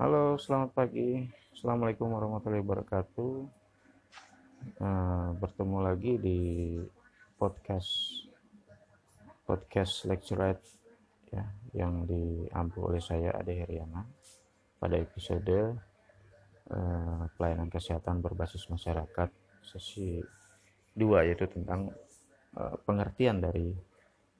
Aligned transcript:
Halo, 0.00 0.40
selamat 0.40 0.72
pagi. 0.72 1.20
Assalamualaikum 1.52 2.08
warahmatullahi 2.08 2.64
wabarakatuh. 2.64 3.32
Uh, 4.80 5.36
bertemu 5.36 5.78
lagi 5.84 6.12
di 6.16 6.40
podcast 7.36 8.24
podcast 9.44 10.08
lecture 10.08 10.56
ya 11.28 11.44
yang 11.76 12.08
diampu 12.08 12.88
oleh 12.88 13.04
saya 13.04 13.36
Ade 13.36 13.52
Heriana 13.52 14.08
pada 14.80 14.96
episode 14.96 15.76
uh, 16.72 17.28
pelayanan 17.36 17.68
kesehatan 17.68 18.24
berbasis 18.24 18.64
masyarakat 18.72 19.28
sesi 19.60 20.24
2 20.96 21.28
yaitu 21.28 21.44
tentang 21.52 21.92
uh, 22.56 22.80
pengertian 22.88 23.44
dari 23.44 23.76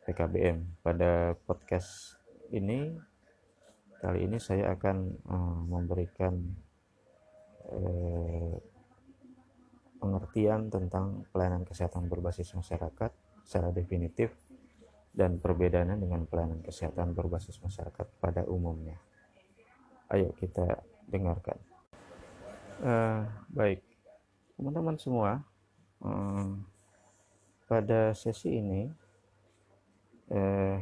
PKBM. 0.08 0.80
Pada 0.80 1.36
podcast 1.44 2.16
ini 2.48 3.11
kali 4.02 4.26
ini 4.26 4.42
saya 4.42 4.74
akan 4.74 4.96
uh, 5.30 5.60
memberikan 5.70 6.34
uh, 7.70 8.58
pengertian 10.02 10.66
tentang 10.66 11.22
pelayanan 11.30 11.62
kesehatan 11.62 12.10
berbasis 12.10 12.50
masyarakat 12.58 13.14
secara 13.46 13.70
definitif 13.70 14.34
dan 15.14 15.38
perbedaannya 15.38 16.02
dengan 16.02 16.26
pelayanan 16.26 16.66
kesehatan 16.66 17.14
berbasis 17.14 17.62
masyarakat 17.62 18.10
pada 18.18 18.43
umumnya. 18.50 18.98
Ayo 20.10 20.34
kita 20.34 20.82
dengarkan. 21.07 21.62
Uh, 22.82 23.22
baik, 23.54 23.86
teman-teman 24.58 24.98
semua, 24.98 25.46
uh, 26.02 26.58
pada 27.71 28.10
sesi 28.18 28.58
ini 28.58 28.90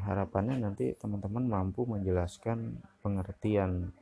harapannya 0.02 0.58
nanti 0.58 0.96
teman-teman 0.96 1.46
mampu 1.46 1.86
menjelaskan 1.86 2.80
pengertian 3.04 3.92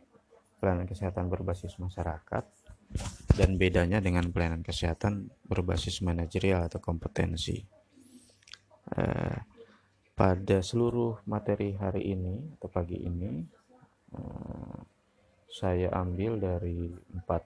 pelayanan 0.58 0.88
kesehatan 0.90 1.30
berbasis 1.30 1.78
masyarakat 1.78 2.44
dan 3.36 3.50
bedanya 3.60 4.00
dengan 4.00 4.26
pelayanan 4.32 4.64
kesehatan 4.64 5.28
berbasis 5.44 6.00
manajerial 6.00 6.66
atau 6.66 6.80
kompetensi. 6.80 7.60
Eh, 8.96 9.38
pada 10.18 10.58
seluruh 10.64 11.22
materi 11.28 11.76
hari 11.78 12.16
ini 12.16 12.58
atau 12.58 12.68
pagi 12.72 12.98
ini, 12.98 13.44
eh, 14.16 14.78
saya 15.46 15.92
ambil 15.94 16.40
dari 16.40 16.90
empat 16.90 17.44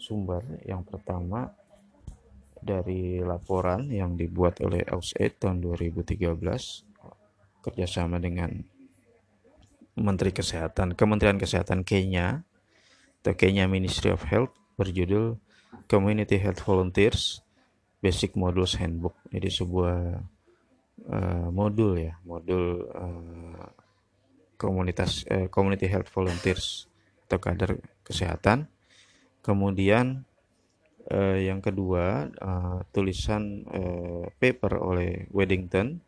sumber. 0.00 0.42
Yang 0.64 0.82
pertama 0.96 1.46
dari 2.58 3.22
laporan 3.22 3.86
yang 3.86 4.18
dibuat 4.18 4.58
oleh 4.66 4.82
AUSAID 4.82 5.46
tahun 5.46 5.62
2013 5.62 6.87
kerjasama 7.62 8.22
dengan 8.22 8.64
Menteri 9.98 10.30
Kesehatan, 10.30 10.94
Kementerian 10.94 11.42
Kesehatan 11.42 11.82
Kenya 11.82 12.46
atau 13.20 13.34
Kenya 13.34 13.66
Ministry 13.66 14.14
of 14.14 14.22
Health 14.30 14.54
berjudul 14.78 15.42
Community 15.90 16.38
Health 16.38 16.62
Volunteers 16.62 17.42
Basic 17.98 18.38
Modules 18.38 18.78
Handbook. 18.78 19.18
Jadi 19.26 19.50
sebuah 19.50 20.22
uh, 21.10 21.48
modul 21.50 21.98
ya, 21.98 22.14
modul 22.22 22.86
uh, 22.94 23.66
komunitas 24.54 25.26
uh, 25.26 25.50
Community 25.50 25.90
Health 25.90 26.14
Volunteers 26.14 26.86
atau 27.26 27.42
kader 27.42 27.82
kesehatan. 28.06 28.70
Kemudian 29.42 30.22
uh, 31.10 31.36
yang 31.36 31.58
kedua 31.58 32.30
uh, 32.38 32.86
tulisan 32.94 33.66
uh, 33.66 34.30
paper 34.38 34.78
oleh 34.78 35.26
Weddington 35.34 36.06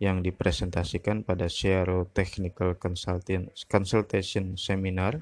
yang 0.00 0.24
dipresentasikan 0.24 1.22
pada 1.28 1.44
Shero 1.46 2.08
Technical 2.16 2.72
Consultation 3.68 4.56
Seminar 4.56 5.20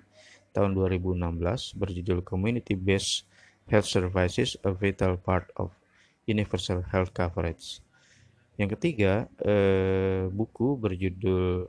tahun 0.54 0.78
2016 0.78 1.74
berjudul 1.74 2.22
Community 2.22 2.78
Based 2.78 3.26
Health 3.66 3.90
Services 3.90 4.54
a 4.62 4.70
Vital 4.70 5.18
Part 5.18 5.50
of 5.58 5.74
Universal 6.30 6.86
Health 6.94 7.10
Coverage. 7.10 7.82
Yang 8.54 8.78
ketiga, 8.78 9.26
eh, 9.42 10.30
buku 10.30 10.78
berjudul 10.78 11.66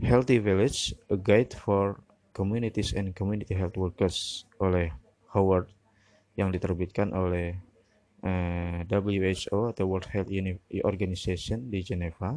Healthy 0.00 0.40
Village, 0.40 0.96
A 1.12 1.16
Guide 1.20 1.52
for 1.52 2.00
Communities 2.32 2.96
and 2.96 3.12
Community 3.12 3.52
Health 3.52 3.76
Workers 3.76 4.48
oleh 4.56 4.88
Howard 5.36 5.68
yang 6.40 6.48
diterbitkan 6.48 7.12
oleh 7.12 7.60
eh, 8.24 8.84
WHO 8.88 9.72
atau 9.72 9.84
World 9.88 10.08
Health 10.12 10.30
Organization 10.84 11.68
di 11.72 11.80
Geneva. 11.84 12.36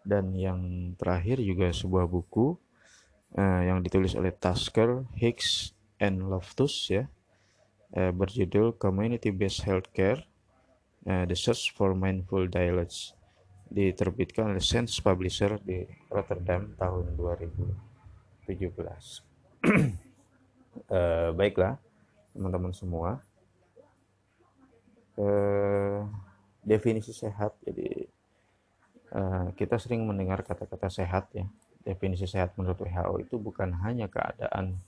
Dan 0.00 0.32
yang 0.32 0.92
terakhir 0.96 1.44
juga 1.44 1.68
sebuah 1.70 2.08
buku 2.08 2.56
eh, 3.36 3.62
yang 3.68 3.84
ditulis 3.84 4.16
oleh 4.16 4.32
Tasker, 4.32 5.04
Hicks, 5.16 5.76
and 6.00 6.24
Loftus 6.26 6.88
ya. 6.88 7.04
Eh, 7.90 8.14
berjudul 8.14 8.78
Community 8.78 9.34
Based 9.34 9.66
Healthcare 9.66 10.22
eh, 11.04 11.24
The 11.26 11.36
Search 11.36 11.74
for 11.74 11.92
Mindful 11.98 12.46
Dialogues. 12.46 13.18
Diterbitkan 13.70 14.50
oleh 14.50 14.62
Sense 14.62 14.98
Publisher 14.98 15.58
di 15.62 15.86
Rotterdam 16.10 16.74
tahun 16.74 17.14
2017 17.14 18.50
eh, 20.90 21.30
baiklah 21.30 21.78
teman-teman 22.34 22.74
semua 22.74 23.22
eh, 25.20 26.00
definisi 26.64 27.12
sehat. 27.12 27.60
Jadi 27.60 27.88
eh, 29.12 29.46
kita 29.54 29.76
sering 29.76 30.08
mendengar 30.08 30.40
kata-kata 30.40 30.88
sehat 30.88 31.28
ya. 31.36 31.44
Definisi 31.80 32.28
sehat 32.28 32.56
menurut 32.60 32.76
WHO 32.76 33.14
itu 33.24 33.36
bukan 33.40 33.72
hanya 33.84 34.08
keadaan 34.08 34.80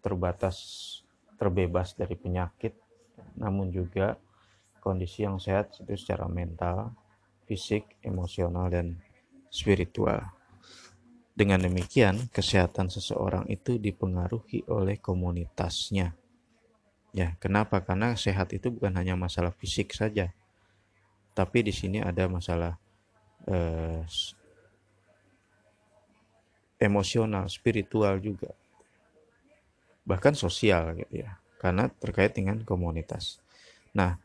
terbatas 0.00 0.56
terbebas 1.36 1.92
dari 1.96 2.16
penyakit 2.16 2.72
namun 3.36 3.68
juga 3.72 4.16
kondisi 4.82 5.22
yang 5.22 5.38
sehat 5.38 5.78
itu 5.78 5.94
secara 5.94 6.26
mental 6.26 6.92
fisik 7.46 8.00
emosional 8.02 8.72
dan 8.72 8.98
spiritual. 9.52 10.32
Dengan 11.32 11.64
demikian 11.64 12.28
kesehatan 12.28 12.92
seseorang 12.92 13.48
itu 13.48 13.80
dipengaruhi 13.80 14.68
oleh 14.68 15.00
komunitasnya 15.00 16.12
Ya, 17.12 17.36
kenapa? 17.36 17.84
Karena 17.84 18.16
sehat 18.16 18.56
itu 18.56 18.72
bukan 18.72 18.96
hanya 18.96 19.12
masalah 19.20 19.52
fisik 19.52 19.92
saja, 19.92 20.32
tapi 21.36 21.60
di 21.60 21.72
sini 21.72 22.00
ada 22.00 22.24
masalah 22.24 22.80
eh, 23.44 24.00
emosional, 26.80 27.52
spiritual 27.52 28.16
juga, 28.16 28.56
bahkan 30.08 30.32
sosial, 30.32 30.96
gitu 30.96 31.20
ya, 31.20 31.36
karena 31.60 31.92
terkait 32.00 32.32
dengan 32.32 32.64
komunitas. 32.64 33.44
Nah, 33.92 34.16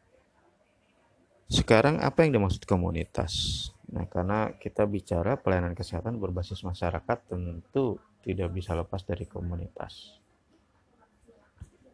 sekarang 1.51 1.99
apa 1.99 2.23
yang 2.23 2.39
dimaksud 2.39 2.63
komunitas? 2.63 3.67
Nah, 3.91 4.07
karena 4.07 4.55
kita 4.55 4.87
bicara 4.87 5.35
pelayanan 5.35 5.75
kesehatan 5.75 6.23
berbasis 6.23 6.63
masyarakat, 6.63 7.17
tentu 7.27 7.99
tidak 8.23 8.51
bisa 8.51 8.75
lepas 8.75 9.03
dari 9.03 9.23
komunitas. 9.27 10.19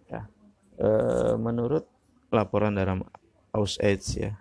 Ya, 0.09 0.25
e, 0.77 0.89
menurut 1.37 1.85
laporan 2.33 2.73
dalam 2.77 3.05
AusAID 3.53 4.01
ya 4.17 4.31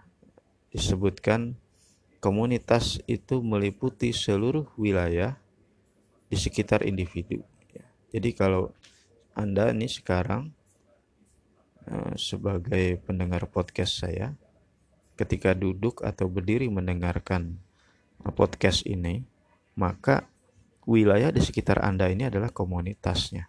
disebutkan 0.73 1.57
komunitas 2.23 3.03
itu 3.05 3.45
meliputi 3.45 4.15
seluruh 4.15 4.69
wilayah 4.81 5.37
di 6.33 6.37
sekitar 6.41 6.87
individu. 6.89 7.45
Jadi 8.09 8.33
kalau 8.33 8.73
anda 9.37 9.69
ini 9.73 9.89
sekarang 9.89 10.53
e, 11.85 12.17
sebagai 12.17 13.01
pendengar 13.05 13.49
podcast 13.53 14.01
saya, 14.01 14.33
ketika 15.17 15.53
duduk 15.53 16.01
atau 16.01 16.29
berdiri 16.29 16.73
mendengarkan 16.73 17.61
podcast 18.33 18.87
ini, 18.89 19.27
maka 19.77 20.29
wilayah 20.87 21.31
di 21.31 21.43
sekitar 21.43 21.83
Anda 21.83 22.11
ini 22.11 22.27
adalah 22.27 22.51
komunitasnya. 22.51 23.47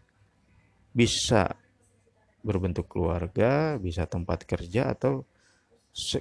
Bisa 0.94 1.50
berbentuk 2.44 2.92
keluarga, 2.92 3.80
bisa 3.80 4.04
tempat 4.04 4.44
kerja 4.44 4.92
atau 4.92 5.24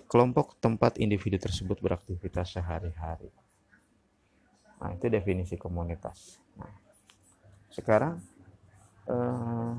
kelompok 0.06 0.54
tempat 0.62 0.96
individu 1.02 1.36
tersebut 1.36 1.82
beraktivitas 1.82 2.54
sehari-hari. 2.54 3.28
Nah, 4.78 4.94
itu 4.94 5.06
definisi 5.10 5.58
komunitas. 5.58 6.38
Nah, 6.58 6.70
sekarang 7.74 8.22
eh, 9.10 9.74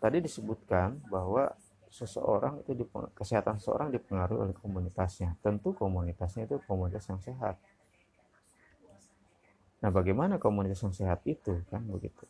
tadi 0.00 0.18
disebutkan 0.20 1.00
bahwa 1.08 1.52
seseorang 1.90 2.62
itu 2.62 2.86
kesehatan 3.16 3.58
seseorang 3.58 3.90
dipengaruhi 3.90 4.50
oleh 4.50 4.56
komunitasnya. 4.56 5.34
Tentu 5.42 5.74
komunitasnya 5.74 6.46
itu 6.46 6.62
komunitas 6.64 7.04
yang 7.10 7.20
sehat. 7.20 7.58
Nah, 9.80 9.90
bagaimana 9.92 10.36
komunitas 10.36 10.80
yang 10.84 10.94
sehat 10.94 11.20
itu 11.24 11.64
kan 11.72 11.82
begitu? 11.88 12.24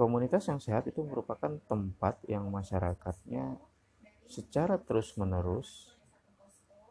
Komunitas 0.00 0.48
yang 0.48 0.56
sehat 0.56 0.88
itu 0.88 1.04
merupakan 1.04 1.60
tempat 1.68 2.16
yang 2.24 2.48
masyarakatnya 2.48 3.60
secara 4.24 4.80
terus-menerus 4.80 5.92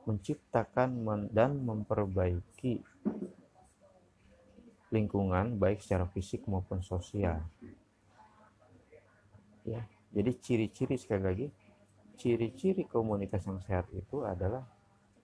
menciptakan 0.05 0.93
dan 1.33 1.57
memperbaiki 1.57 2.85
lingkungan 4.93 5.57
baik 5.57 5.81
secara 5.81 6.05
fisik 6.13 6.45
maupun 6.45 6.85
sosial. 6.85 7.41
Ya, 9.65 9.89
jadi 10.13 10.29
ciri-ciri 10.37 11.01
sekali 11.01 11.23
lagi, 11.25 11.47
ciri-ciri 12.13 12.85
komunitas 12.85 13.41
yang 13.49 13.57
sehat 13.65 13.89
itu 13.89 14.21
adalah 14.21 14.69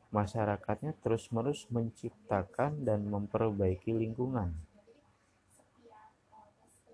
masyarakatnya 0.09 0.97
terus-menerus 1.05 1.69
menciptakan 1.69 2.81
dan 2.81 3.05
memperbaiki 3.05 3.93
lingkungan. 3.93 4.73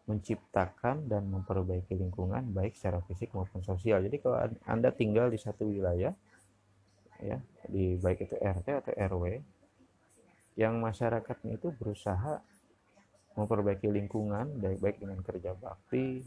Menciptakan 0.10 1.08
dan 1.08 1.30
memperbaiki 1.30 1.94
lingkungan 1.94 2.52
baik 2.52 2.74
secara 2.74 3.00
fisik 3.06 3.32
maupun 3.38 3.62
sosial. 3.62 4.02
Jadi 4.02 4.18
kalau 4.18 4.38
Anda 4.66 4.90
tinggal 4.90 5.30
di 5.30 5.38
satu 5.38 5.70
wilayah 5.70 6.12
ya, 7.22 7.38
di 7.70 7.96
baik 8.02 8.26
itu 8.26 8.36
RT 8.36 8.68
atau 8.82 8.92
RW 8.92 9.40
yang 10.60 10.84
masyarakatnya 10.84 11.56
itu 11.56 11.72
berusaha 11.72 12.44
memperbaiki 13.40 13.88
lingkungan 13.88 14.60
baik-baik 14.60 15.00
dengan 15.00 15.24
kerja 15.24 15.56
bakti 15.56 16.20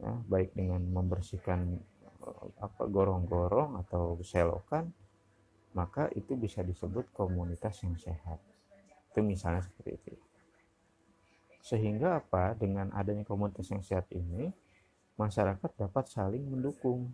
ya, 0.00 0.12
baik 0.24 0.56
dengan 0.56 0.80
membersihkan 0.80 1.76
eh, 2.24 2.46
apa 2.64 2.88
gorong-gorong 2.88 3.76
atau 3.84 4.16
selokan 4.24 4.88
maka 5.76 6.08
itu 6.16 6.32
bisa 6.40 6.64
disebut 6.64 7.12
komunitas 7.12 7.84
yang 7.84 8.00
sehat 8.00 8.40
itu 9.12 9.20
misalnya 9.20 9.60
seperti 9.60 10.00
itu 10.00 10.12
sehingga 11.66 12.22
apa 12.22 12.54
dengan 12.54 12.94
adanya 12.94 13.26
komunitas 13.26 13.66
yang 13.74 13.82
sehat 13.82 14.06
ini 14.14 14.54
masyarakat 15.18 15.66
dapat 15.74 16.06
saling 16.06 16.46
mendukung 16.46 17.10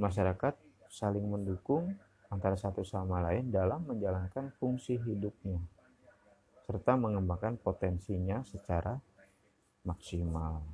masyarakat 0.00 0.56
saling 0.88 1.28
mendukung 1.28 1.92
antara 2.32 2.56
satu 2.56 2.80
sama 2.80 3.20
lain 3.20 3.52
dalam 3.52 3.84
menjalankan 3.84 4.48
fungsi 4.56 4.96
hidupnya 4.96 5.60
serta 6.64 6.96
mengembangkan 6.96 7.60
potensinya 7.60 8.40
secara 8.48 8.96
maksimal. 9.84 10.64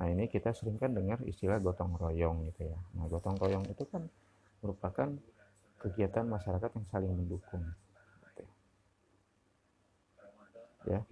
Nah 0.00 0.08
ini 0.08 0.24
kita 0.32 0.56
sering 0.56 0.80
kan 0.80 0.96
dengar 0.96 1.20
istilah 1.28 1.60
gotong 1.60 2.00
royong 2.00 2.48
gitu 2.48 2.72
ya. 2.72 2.80
Nah 2.96 3.04
gotong 3.12 3.36
royong 3.36 3.68
itu 3.68 3.84
kan 3.84 4.08
merupakan 4.64 5.12
kegiatan 5.84 6.24
masyarakat 6.24 6.70
yang 6.72 6.86
saling 6.88 7.12
mendukung. 7.12 7.60
Ya. 10.88 11.04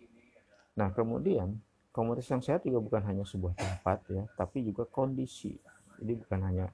Nah 0.78 0.88
kemudian 0.94 1.60
komunitas 1.92 2.30
yang 2.30 2.42
sehat 2.44 2.62
juga 2.62 2.78
bukan 2.78 3.02
hanya 3.04 3.24
sebuah 3.26 3.58
tempat 3.58 3.98
ya, 4.08 4.24
tapi 4.38 4.62
juga 4.64 4.86
kondisi. 4.86 5.56
Jadi 5.98 6.12
bukan 6.14 6.40
hanya 6.46 6.66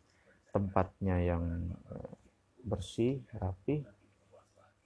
tempatnya 0.53 1.17
yang 1.19 1.45
eh, 1.91 2.15
bersih, 2.65 3.25
rapi, 3.35 3.83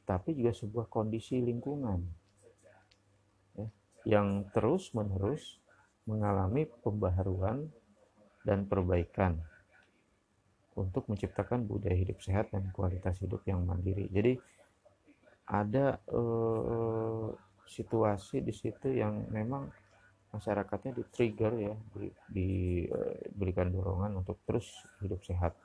tapi 0.08 0.32
juga 0.32 0.56
sebuah 0.56 0.86
kondisi 0.88 1.36
lingkungan 1.42 2.00
ya, 3.58 3.68
yang 4.08 4.48
terus 4.54 4.94
menerus 4.96 5.60
mengalami 6.08 6.64
pembaharuan 6.64 7.68
dan 8.48 8.64
perbaikan 8.64 9.36
untuk 10.72 11.10
menciptakan 11.10 11.66
budaya 11.66 11.98
hidup 11.98 12.22
sehat 12.22 12.54
dan 12.54 12.70
kualitas 12.70 13.18
hidup 13.18 13.42
yang 13.44 13.66
mandiri. 13.66 14.08
Jadi 14.08 14.38
ada 15.44 15.98
uh, 16.14 17.34
situasi 17.68 18.40
di 18.40 18.50
situ 18.56 18.96
yang 18.96 19.28
memang 19.28 19.68
masyarakatnya 20.32 20.92
di 20.96 21.04
trigger 21.08 21.52
ya, 21.56 21.74
diberikan 22.28 23.68
eh, 23.68 23.72
dorongan 23.72 24.12
untuk 24.24 24.40
terus 24.48 24.68
hidup 25.04 25.20
sehat. 25.24 25.56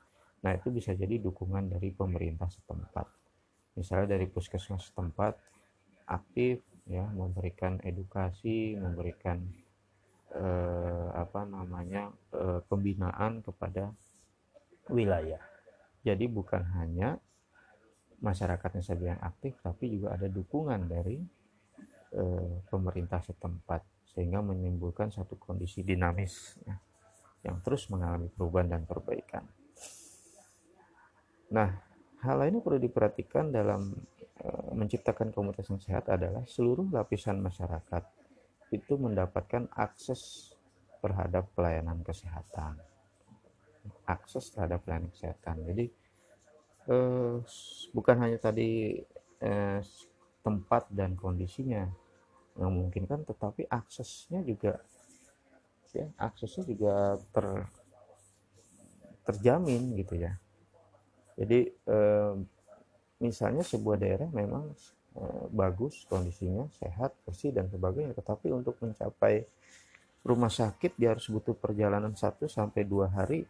Nah 0.43 0.55
itu 0.55 0.71
bisa 0.71 0.91
jadi 0.91 1.19
dukungan 1.19 1.71
dari 1.71 1.95
pemerintah 1.95 2.51
setempat 2.51 3.23
misalnya 3.73 4.17
dari 4.17 4.29
puskesmas 4.29 4.89
setempat 4.89 5.33
aktif 6.05 6.61
ya 6.85 7.07
memberikan 7.09 7.81
edukasi 7.81 8.77
memberikan 8.77 9.41
eh, 10.35 11.07
apa 11.13 11.47
namanya 11.47 12.13
eh, 12.35 12.61
pembinaan 12.69 13.41
kepada 13.41 13.89
wilayah 14.91 15.41
jadi 16.05 16.25
bukan 16.29 16.61
hanya 16.77 17.17
masyarakatnya 18.21 18.83
saja 18.83 19.05
yang 19.15 19.21
aktif 19.23 19.57
tapi 19.63 19.89
juga 19.89 20.15
ada 20.15 20.27
dukungan 20.29 20.85
dari 20.87 21.17
eh, 22.13 22.53
pemerintah 22.69 23.19
setempat 23.25 23.81
sehingga 24.13 24.45
menimbulkan 24.45 25.09
satu 25.09 25.35
kondisi 25.41 25.81
dinamis 25.81 26.61
ya, 26.63 26.77
yang 27.49 27.59
terus 27.65 27.89
mengalami 27.89 28.29
perubahan 28.29 28.77
dan 28.77 28.83
perbaikan 28.85 29.43
nah 31.53 31.93
Hal 32.23 32.39
lain 32.39 32.55
yang 32.55 32.63
perlu 32.63 32.79
diperhatikan 32.79 33.51
dalam 33.51 33.99
uh, 34.47 34.71
menciptakan 34.71 35.35
komunitas 35.35 35.67
yang 35.67 35.83
sehat 35.83 36.07
adalah 36.07 36.47
seluruh 36.47 36.87
lapisan 36.87 37.43
masyarakat 37.43 38.03
itu 38.71 38.95
mendapatkan 38.95 39.67
akses 39.75 40.55
terhadap 41.03 41.51
pelayanan 41.51 41.99
kesehatan. 41.99 42.79
Akses 44.07 44.55
terhadap 44.55 44.87
pelayanan 44.87 45.11
kesehatan. 45.11 45.67
Jadi 45.67 45.85
uh, 46.87 47.43
bukan 47.91 48.15
hanya 48.23 48.39
tadi 48.39 49.03
uh, 49.43 49.83
tempat 50.47 50.87
dan 50.95 51.19
kondisinya 51.19 51.91
memungkinkan, 52.57 53.25
tetapi 53.25 53.65
aksesnya 53.69 54.45
juga 54.45 54.77
ya 55.93 56.09
aksesnya 56.17 56.65
juga 56.65 57.21
ter 57.29 57.45
terjamin 59.23 59.93
gitu 59.97 60.17
ya. 60.19 60.35
Jadi 61.37 61.69
eh, 61.69 62.33
misalnya 63.21 63.63
sebuah 63.63 63.97
daerah 64.01 64.29
memang 64.29 64.73
eh, 65.17 65.45
bagus 65.53 66.03
kondisinya 66.09 66.67
sehat 66.77 67.13
bersih 67.23 67.53
dan 67.53 67.69
sebagainya 67.69 68.17
tetapi 68.17 68.51
untuk 68.51 68.77
mencapai 68.81 69.45
rumah 70.23 70.51
sakit 70.51 70.95
dia 70.97 71.13
harus 71.13 71.27
butuh 71.27 71.55
perjalanan 71.55 72.15
satu 72.15 72.47
sampai 72.47 72.87
dua 72.87 73.11
hari 73.11 73.45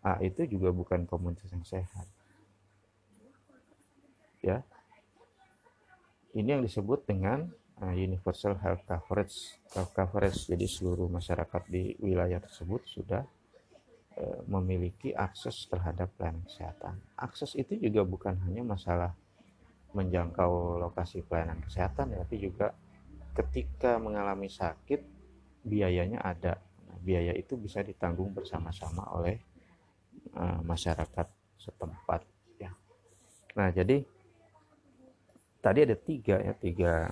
ah 0.00 0.16
itu 0.24 0.48
juga 0.48 0.72
bukan 0.72 1.04
komunitas 1.04 1.52
yang 1.52 1.64
sehat. 1.64 2.06
Ya. 4.40 4.64
Ini 6.32 6.56
yang 6.56 6.62
disebut 6.64 7.04
dengan 7.04 7.50
universal 7.96 8.60
health 8.60 8.84
coverage 8.84 9.56
health 9.72 9.92
coverage 9.96 10.44
jadi 10.44 10.66
seluruh 10.68 11.08
masyarakat 11.08 11.62
di 11.72 11.96
wilayah 12.00 12.40
tersebut 12.44 12.84
sudah 12.84 13.24
Eh, 14.20 14.42
memiliki 14.50 15.16
akses 15.16 15.64
terhadap 15.64 16.12
pelayanan 16.18 16.44
kesehatan. 16.44 16.98
Akses 17.16 17.56
itu 17.56 17.78
juga 17.80 18.04
bukan 18.04 18.36
hanya 18.44 18.60
masalah 18.60 19.16
menjangkau 19.96 20.76
lokasi 20.76 21.24
pelayanan 21.24 21.62
kesehatan, 21.64 22.12
tapi 22.12 22.36
juga 22.36 22.76
ketika 23.32 23.96
mengalami 23.96 24.52
sakit 24.52 25.00
biayanya 25.64 26.20
ada. 26.20 26.60
Nah, 26.90 26.98
biaya 27.00 27.32
itu 27.32 27.56
bisa 27.56 27.80
ditanggung 27.80 28.36
bersama-sama 28.36 29.08
oleh 29.14 29.40
uh, 30.36 30.60
masyarakat 30.68 31.26
setempat. 31.56 32.20
Ya. 32.60 32.76
Nah, 33.56 33.72
jadi 33.72 34.04
tadi 35.64 35.78
ada 35.86 35.96
tiga 35.96 36.36
ya 36.44 36.52
tiga 36.60 37.08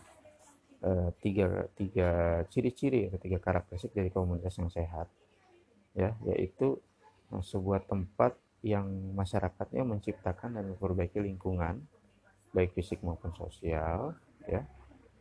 uh, 0.85 1.11
tiga 1.23 1.67
tiga 1.75 2.43
ciri-ciri 2.53 3.09
atau 3.09 3.19
tiga 3.19 3.39
karakteristik 3.39 3.95
dari 3.95 4.11
komunitas 4.13 4.55
yang 4.59 4.71
sehat 4.71 5.09
ya 5.97 6.15
yaitu 6.29 6.79
nah, 7.31 7.43
sebuah 7.43 7.87
tempat 7.89 8.37
yang 8.63 8.87
masyarakatnya 9.15 9.87
menciptakan 9.87 10.59
dan 10.59 10.65
memperbaiki 10.75 11.23
lingkungan 11.23 11.79
baik 12.53 12.75
fisik 12.75 13.05
maupun 13.05 13.31
sosial 13.37 14.17
ya. 14.49 14.65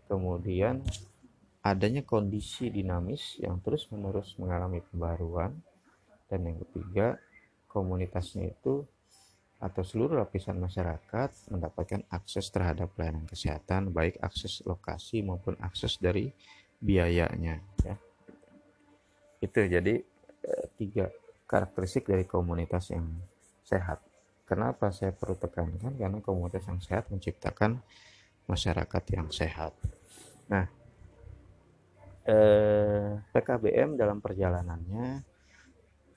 Kemudian 0.08 0.82
adanya 1.60 2.02
kondisi 2.02 2.72
dinamis 2.72 3.36
yang 3.44 3.60
terus 3.60 3.92
menerus 3.92 4.34
mengalami 4.40 4.80
pembaruan. 4.88 5.52
Dan 6.28 6.44
yang 6.44 6.58
ketiga 6.68 7.16
komunitasnya 7.72 8.52
itu 8.52 8.84
atau 9.58 9.82
seluruh 9.82 10.22
lapisan 10.22 10.62
masyarakat 10.62 11.50
mendapatkan 11.50 12.06
akses 12.14 12.54
terhadap 12.54 12.94
pelayanan 12.94 13.26
kesehatan 13.26 13.90
baik 13.90 14.22
akses 14.22 14.62
lokasi 14.70 15.26
maupun 15.26 15.58
akses 15.58 15.98
dari 15.98 16.30
biayanya 16.78 17.58
ya 17.82 17.98
itu 19.42 19.60
jadi 19.70 19.96
eh, 20.46 20.66
tiga 20.78 21.10
karakteristik 21.48 22.10
dari 22.10 22.28
komunitas 22.28 22.92
yang 22.92 23.08
sehat. 23.64 24.04
Kenapa 24.48 24.92
saya 24.92 25.16
perlu 25.16 25.36
tekankan? 25.36 25.96
Karena 25.96 26.20
komunitas 26.24 26.68
yang 26.68 26.80
sehat 26.84 27.12
menciptakan 27.12 27.80
masyarakat 28.48 29.04
yang 29.12 29.28
sehat. 29.32 29.76
Nah, 30.48 30.66
eh, 32.28 33.20
PKBM 33.32 34.00
dalam 34.00 34.24
perjalanannya 34.24 35.24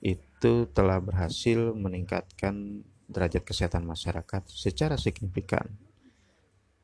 itu 0.01 0.67
telah 0.71 1.03
berhasil 1.03 1.75
meningkatkan 1.75 2.87
derajat 3.11 3.43
kesehatan 3.43 3.83
masyarakat 3.83 4.47
secara 4.47 4.95
signifikan. 4.95 5.67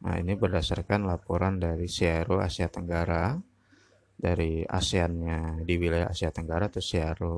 Nah, 0.03 0.19
ini 0.21 0.37
berdasarkan 0.37 1.09
laporan 1.09 1.57
dari 1.63 1.89
CRO 1.89 2.43
Asia 2.43 2.69
Tenggara, 2.69 3.39
dari 4.17 4.67
ASEAN-nya 4.67 5.63
di 5.65 5.75
wilayah 5.79 6.11
Asia 6.11 6.29
Tenggara 6.35 6.69
atau 6.69 6.83
CRO, 6.83 7.37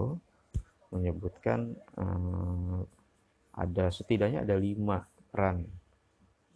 menyebutkan 0.91 1.77
uh, 2.01 2.81
ada 3.59 3.91
setidaknya 3.93 4.47
ada 4.47 4.55
lima 4.55 5.03
peran 5.29 5.67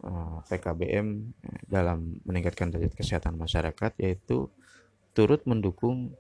eh, 0.07 0.39
PKBM 0.47 1.35
dalam 1.67 2.23
meningkatkan 2.23 2.71
derajat 2.71 2.95
kesehatan 2.95 3.35
masyarakat 3.35 3.93
yaitu 3.99 4.47
turut 5.11 5.43
mendukung 5.45 6.15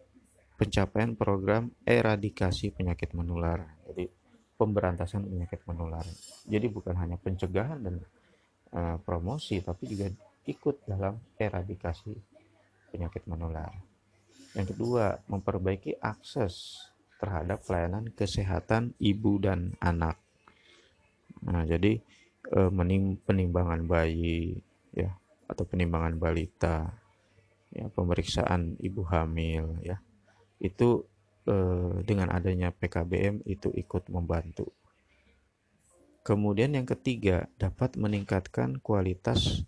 pencapaian 0.58 1.14
program 1.14 1.70
eradikasi 1.86 2.74
penyakit 2.74 3.14
menular. 3.14 3.78
Jadi 3.86 4.10
pemberantasan 4.62 5.26
penyakit 5.26 5.66
menular. 5.66 6.06
Jadi 6.46 6.70
bukan 6.70 6.94
hanya 6.94 7.18
pencegahan 7.18 7.82
dan 7.82 7.96
uh, 8.70 8.96
promosi 9.02 9.58
tapi 9.58 9.90
juga 9.90 10.06
ikut 10.46 10.86
dalam 10.86 11.18
eradikasi 11.34 12.14
penyakit 12.94 13.26
menular. 13.26 13.74
Yang 14.54 14.76
kedua, 14.76 15.18
memperbaiki 15.26 15.98
akses 15.98 16.78
terhadap 17.18 17.66
pelayanan 17.66 18.14
kesehatan 18.14 18.94
ibu 19.02 19.42
dan 19.42 19.74
anak. 19.82 20.14
Nah, 21.42 21.66
jadi 21.66 21.98
uh, 22.54 22.70
penimbangan 23.26 23.82
bayi 23.90 24.62
ya 24.94 25.10
atau 25.50 25.66
penimbangan 25.66 26.14
balita 26.16 27.02
ya 27.72 27.88
pemeriksaan 27.88 28.76
ibu 28.80 29.00
hamil 29.08 29.80
ya 29.80 29.96
itu 30.60 31.04
eh, 31.48 31.96
dengan 32.06 32.30
adanya 32.30 32.70
PKBM 32.70 33.42
itu 33.46 33.70
ikut 33.74 34.08
membantu. 34.12 34.70
Kemudian 36.22 36.78
yang 36.78 36.86
ketiga 36.86 37.50
dapat 37.58 37.98
meningkatkan 37.98 38.78
kualitas 38.78 39.66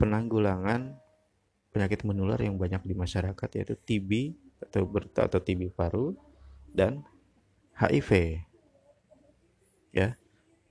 penanggulangan 0.00 0.96
penyakit 1.68 2.08
menular 2.08 2.40
yang 2.40 2.56
banyak 2.56 2.80
di 2.88 2.96
masyarakat 2.96 3.48
yaitu 3.52 3.76
TB 3.76 4.10
atau 4.64 4.88
atau 5.12 5.40
TB 5.40 5.68
paru 5.76 6.16
dan 6.72 7.04
HIV. 7.76 8.40
Ya. 9.92 10.16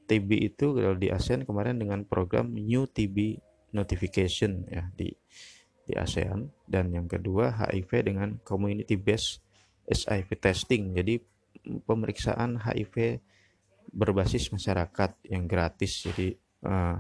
TB 0.08 0.30
itu 0.56 0.72
kalau 0.72 0.96
di 0.96 1.12
ASEAN 1.12 1.44
kemarin 1.44 1.78
dengan 1.78 2.08
program 2.08 2.56
New 2.56 2.88
TB 2.88 3.44
Notification 3.76 4.64
ya 4.72 4.88
di 4.96 5.12
di 5.84 5.94
ASEAN 5.96 6.48
dan 6.68 6.92
yang 6.96 7.12
kedua 7.12 7.52
HIV 7.52 7.92
dengan 8.08 8.40
community 8.44 8.96
based 8.96 9.44
HIV 9.88 10.30
testing. 10.38 10.92
Jadi 10.94 11.20
pemeriksaan 11.88 12.60
HIV 12.60 13.24
berbasis 13.92 14.52
masyarakat 14.52 15.16
yang 15.32 15.48
gratis. 15.48 16.04
Jadi 16.04 16.36
uh, 16.68 17.00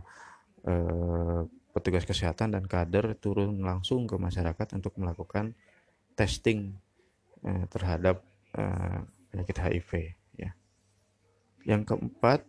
uh, 0.66 1.42
petugas 1.76 2.08
kesehatan 2.08 2.58
dan 2.58 2.66
kader 2.66 3.14
turun 3.22 3.62
langsung 3.62 4.10
ke 4.10 4.18
masyarakat 4.18 4.74
untuk 4.74 4.98
melakukan 4.98 5.54
testing 6.18 6.74
uh, 7.46 7.70
terhadap 7.70 8.26
uh, 8.58 9.06
penyakit 9.30 9.58
HIV 9.62 9.92
ya. 10.40 10.52
Yang 11.68 11.94
keempat 11.94 12.42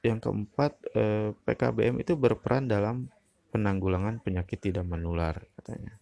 yang 0.00 0.16
keempat 0.16 0.80
uh, 0.96 1.36
PKBM 1.44 2.00
itu 2.00 2.16
berperan 2.16 2.64
dalam 2.64 3.12
penanggulangan 3.52 4.24
penyakit 4.24 4.56
tidak 4.56 4.88
menular 4.88 5.36
katanya. 5.60 5.99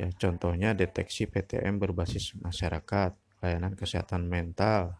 Ya, 0.00 0.08
contohnya 0.16 0.72
deteksi 0.72 1.28
PTM 1.28 1.76
berbasis 1.76 2.32
masyarakat, 2.40 3.12
layanan 3.44 3.76
kesehatan 3.76 4.24
mental, 4.24 4.96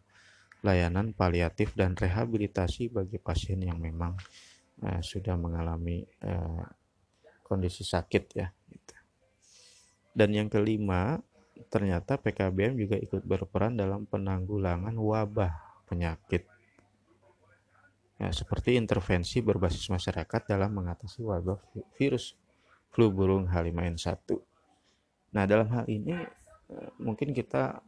layanan 0.61 1.17
paliatif 1.17 1.73
dan 1.73 1.97
rehabilitasi 1.97 2.93
bagi 2.93 3.17
pasien 3.17 3.65
yang 3.65 3.81
memang 3.81 4.13
uh, 4.85 5.01
sudah 5.01 5.41
mengalami 5.41 6.05
uh, 6.21 6.69
kondisi 7.41 7.81
sakit 7.81 8.25
ya. 8.37 8.53
Gitu. 8.53 8.97
Dan 10.13 10.37
yang 10.37 10.53
kelima, 10.53 11.17
ternyata 11.73 12.21
PKBM 12.21 12.77
juga 12.77 13.01
ikut 13.01 13.25
berperan 13.25 13.81
dalam 13.81 14.05
penanggulangan 14.05 14.93
wabah 15.01 15.81
penyakit 15.89 16.45
ya, 18.21 18.29
seperti 18.37 18.77
intervensi 18.77 19.41
berbasis 19.41 19.89
masyarakat 19.89 20.45
dalam 20.45 20.77
mengatasi 20.77 21.25
wabah 21.25 21.57
virus 21.97 22.37
flu 22.93 23.09
burung 23.09 23.49
H5N1. 23.49 24.50
Nah, 25.31 25.47
dalam 25.47 25.71
hal 25.71 25.87
ini 25.87 26.15
eh, 26.75 26.91
mungkin 26.99 27.31
kita 27.31 27.79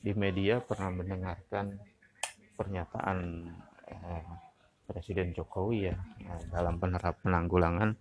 di 0.00 0.12
media 0.16 0.60
pernah 0.64 0.88
mendengarkan 0.88 1.76
pernyataan 2.56 3.18
eh, 3.92 4.24
Presiden 4.88 5.36
Jokowi 5.36 5.92
ya 5.92 5.96
eh, 6.24 6.42
dalam 6.48 6.80
penerap 6.80 7.20
penanggulangan 7.20 7.92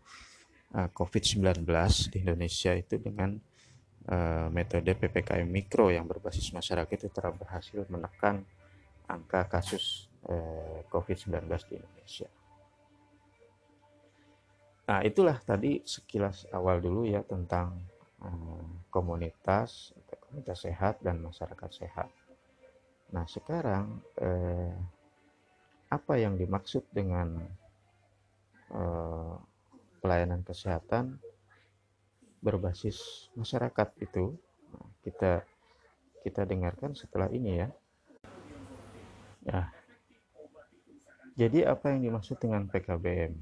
eh, 0.71 0.89
COVID-19 0.95 1.67
di 2.15 2.17
Indonesia 2.23 2.71
itu 2.71 2.95
dengan 2.95 3.35
eh, 4.07 4.47
metode 4.47 4.95
PPKM 4.95 5.47
mikro 5.51 5.91
yang 5.91 6.07
berbasis 6.07 6.55
masyarakat 6.55 6.95
itu 6.95 7.11
telah 7.11 7.35
berhasil 7.35 7.83
menekan 7.91 8.47
angka 9.11 9.51
kasus 9.51 10.07
eh, 10.31 10.79
COVID-19 10.87 11.43
di 11.67 11.73
Indonesia. 11.75 12.29
Nah, 14.85 15.01
itulah 15.01 15.41
tadi 15.41 15.81
sekilas 15.81 16.45
awal 16.53 16.77
dulu 16.77 17.09
ya 17.09 17.25
tentang 17.25 17.94
komunitas, 18.89 19.91
komunitas 20.23 20.59
sehat 20.63 21.01
dan 21.03 21.19
masyarakat 21.19 21.69
sehat. 21.71 22.09
Nah, 23.11 23.27
sekarang 23.29 24.01
eh, 24.17 24.73
apa 25.91 26.13
yang 26.17 26.39
dimaksud 26.39 26.87
dengan 26.89 27.37
eh, 28.71 29.35
pelayanan 30.01 30.41
kesehatan 30.41 31.19
berbasis 32.41 33.29
masyarakat 33.37 33.89
itu? 34.01 34.33
Nah, 34.73 34.89
kita 35.05 35.43
kita 36.25 36.41
dengarkan 36.49 36.97
setelah 36.97 37.29
ini 37.29 37.61
ya. 37.61 37.69
Ya. 39.45 39.69
Jadi 41.35 41.67
apa 41.67 41.93
yang 41.93 42.01
dimaksud 42.01 42.41
dengan 42.41 42.65
PKBM? 42.65 43.35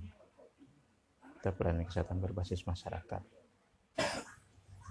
Kita 1.40 1.56
pelayanan 1.56 1.88
kesehatan 1.88 2.20
berbasis 2.20 2.66
masyarakat. 2.68 3.24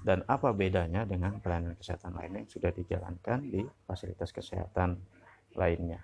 Dan 0.03 0.27
apa 0.27 0.51
bedanya 0.51 1.07
dengan 1.07 1.39
pelayanan 1.39 1.79
kesehatan 1.79 2.19
lainnya 2.19 2.43
yang 2.43 2.51
sudah 2.51 2.71
dijalankan 2.75 3.39
di 3.47 3.63
fasilitas 3.87 4.35
kesehatan 4.35 4.99
lainnya? 5.55 6.03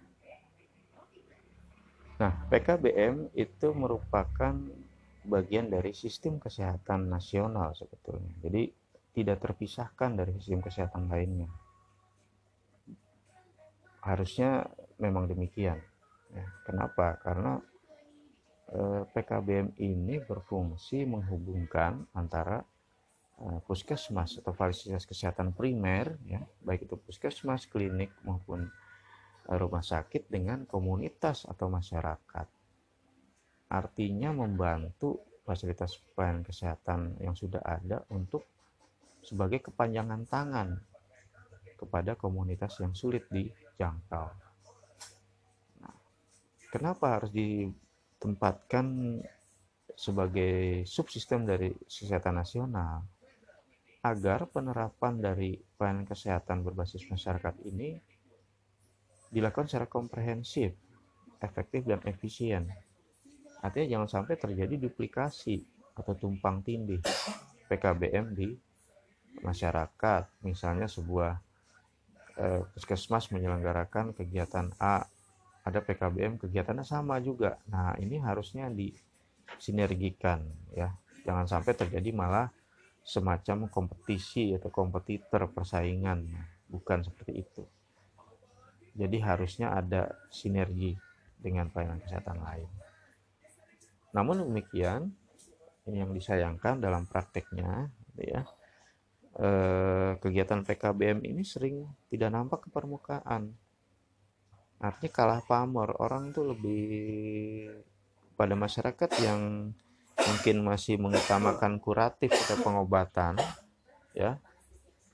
Nah, 2.19 2.35
PKBM 2.51 3.35
itu 3.35 3.75
merupakan 3.75 4.55
bagian 5.27 5.67
dari 5.71 5.95
sistem 5.95 6.39
kesehatan 6.39 7.11
nasional 7.11 7.75
sebetulnya. 7.75 8.35
Jadi 8.43 8.71
tidak 9.19 9.43
terpisahkan 9.43 10.15
dari 10.15 10.35
sistem 10.39 10.63
kesehatan 10.63 11.11
lainnya. 11.11 11.51
Harusnya 14.03 14.67
memang 15.03 15.27
demikian. 15.27 15.79
Ya, 16.31 16.47
kenapa? 16.63 17.19
Karena 17.23 17.59
eh, 18.71 19.03
PKBM 19.11 19.75
ini 19.83 20.23
berfungsi 20.23 21.03
menghubungkan 21.03 22.07
antara 22.15 22.63
puskesmas 23.39 24.43
atau 24.43 24.51
fasilitas 24.51 25.07
kesehatan 25.07 25.55
primer, 25.55 26.19
ya, 26.27 26.43
baik 26.63 26.91
itu 26.91 26.99
puskesmas, 26.99 27.71
klinik 27.71 28.11
maupun 28.27 28.67
eh, 29.47 29.57
rumah 29.59 29.83
sakit 29.83 30.27
dengan 30.27 30.67
komunitas 30.67 31.47
atau 31.47 31.71
masyarakat. 31.71 32.47
Artinya 33.69 34.35
membantu 34.35 35.23
fasilitas 35.47 35.97
pelayanan 36.17 36.43
kesehatan 36.43 37.01
yang 37.23 37.39
sudah 37.39 37.63
ada 37.63 38.03
untuk 38.11 38.43
sebagai 39.23 39.71
kepanjangan 39.71 40.25
tangan 40.27 40.69
kepada 41.79 42.19
komunitas 42.19 42.81
yang 42.83 42.93
sulit 42.93 43.29
dijangkau. 43.31 44.29
Kenapa 46.69 47.17
harus 47.17 47.33
ditempatkan 47.33 49.17
sebagai 49.97 50.85
subsistem 50.85 51.49
dari 51.49 51.73
kesehatan 51.89 52.37
nasional? 52.37 53.18
Agar 53.99 54.47
penerapan 54.47 55.19
dari 55.19 55.59
pelayanan 55.59 56.07
kesehatan 56.07 56.63
berbasis 56.63 57.03
masyarakat 57.11 57.55
ini 57.67 57.99
dilakukan 59.29 59.69
secara 59.69 59.91
komprehensif, 59.91 60.73
efektif, 61.43 61.85
dan 61.85 62.01
efisien. 62.07 62.71
Artinya 63.59 63.99
jangan 63.99 64.09
sampai 64.09 64.39
terjadi 64.39 64.79
duplikasi 64.79 65.61
atau 65.99 66.15
tumpang 66.15 66.63
tindih 66.63 67.03
PKBM 67.67 68.39
di 68.39 68.55
masyarakat. 69.43 70.47
Misalnya 70.47 70.87
sebuah 70.87 71.33
eh, 72.39 72.63
puskesmas 72.71 73.35
menyelenggarakan 73.35 74.15
kegiatan 74.15 74.71
A 74.79 75.05
ada 75.69 75.85
PKBM 75.85 76.41
kegiatannya 76.41 76.87
sama 76.87 77.21
juga. 77.21 77.61
Nah, 77.69 77.93
ini 78.01 78.17
harusnya 78.23 78.73
disinergikan 78.73 80.41
ya. 80.73 80.89
Jangan 81.29 81.45
sampai 81.45 81.77
terjadi 81.77 82.09
malah 82.17 82.49
semacam 83.09 83.73
kompetisi 83.73 84.53
atau 84.53 84.69
kompetitor 84.69 85.49
persaingan. 85.49 86.29
Bukan 86.69 87.01
seperti 87.01 87.33
itu. 87.41 87.65
Jadi 88.93 89.17
harusnya 89.25 89.73
ada 89.73 90.13
sinergi 90.29 90.93
dengan 91.41 91.73
pelayanan 91.73 92.05
kesehatan 92.05 92.39
lain. 92.45 92.69
Namun 94.13 94.45
demikian, 94.45 95.09
yang 95.89 96.13
disayangkan 96.13 96.85
dalam 96.85 97.09
prakteknya, 97.09 97.89
ya, 98.21 98.45
eh, 99.41 100.13
kegiatan 100.21 100.61
PKBM 100.61 101.25
ini 101.25 101.41
sering 101.41 101.89
tidak 102.13 102.29
nampak 102.29 102.67
ke 102.67 102.69
permukaan 102.69 103.57
artinya 104.79 105.11
kalah 105.11 105.43
pamor 105.43 105.91
orang 105.99 106.31
tuh 106.31 106.55
lebih 106.55 106.87
pada 108.39 108.55
masyarakat 108.55 109.11
yang 109.19 109.75
mungkin 110.29 110.63
masih 110.63 111.01
mengutamakan 111.01 111.81
kuratif 111.81 112.31
atau 112.31 112.61
pengobatan 112.61 113.41
ya. 114.13 114.37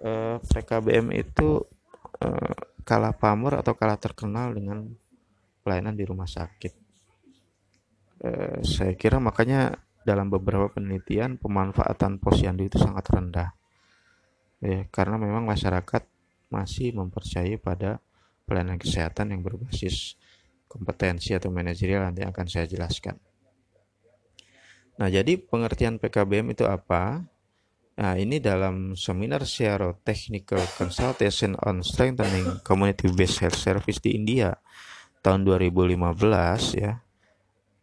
Eh, 0.03 0.37
PKBM 0.43 1.15
itu 1.15 1.65
eh, 2.21 2.57
kalah 2.85 3.15
pamor 3.17 3.63
atau 3.63 3.73
kalah 3.79 3.97
terkenal 3.97 4.53
dengan 4.53 4.85
pelayanan 5.65 5.97
di 5.97 6.05
rumah 6.05 6.29
sakit. 6.29 6.73
Eh, 8.25 8.59
saya 8.61 8.93
kira 8.99 9.17
makanya 9.23 9.73
dalam 10.05 10.29
beberapa 10.29 10.69
penelitian 10.69 11.41
pemanfaatan 11.41 12.21
posyandu 12.21 12.69
itu 12.69 12.77
sangat 12.77 13.09
rendah. 13.09 13.51
Ya 14.61 14.85
karena 14.93 15.17
memang 15.17 15.49
masyarakat 15.49 16.05
masih 16.53 16.93
mempercayai 16.93 17.57
pada 17.57 17.99
pelayanan 18.45 18.77
kesehatan 18.77 19.33
yang 19.33 19.41
berbasis 19.41 20.21
kompetensi 20.69 21.33
atau 21.33 21.49
manajerial 21.49 22.05
nanti 22.05 22.23
akan 22.23 22.47
saya 22.47 22.69
jelaskan. 22.69 23.17
Nah, 24.95 25.11
jadi 25.11 25.35
pengertian 25.35 25.99
PKBM 25.99 26.55
itu 26.55 26.63
apa? 26.67 27.27
Nah, 27.95 28.15
ini 28.19 28.39
dalam 28.43 28.95
seminar 28.99 29.47
Searo 29.47 29.99
Technical 30.03 30.63
Consultation 30.79 31.55
on 31.63 31.83
Strengthening 31.83 32.63
Community 32.67 33.11
Based 33.11 33.43
Health 33.43 33.59
Service 33.59 33.99
di 34.03 34.15
India 34.15 34.55
tahun 35.23 35.47
2015 35.47 36.79
ya. 36.79 37.03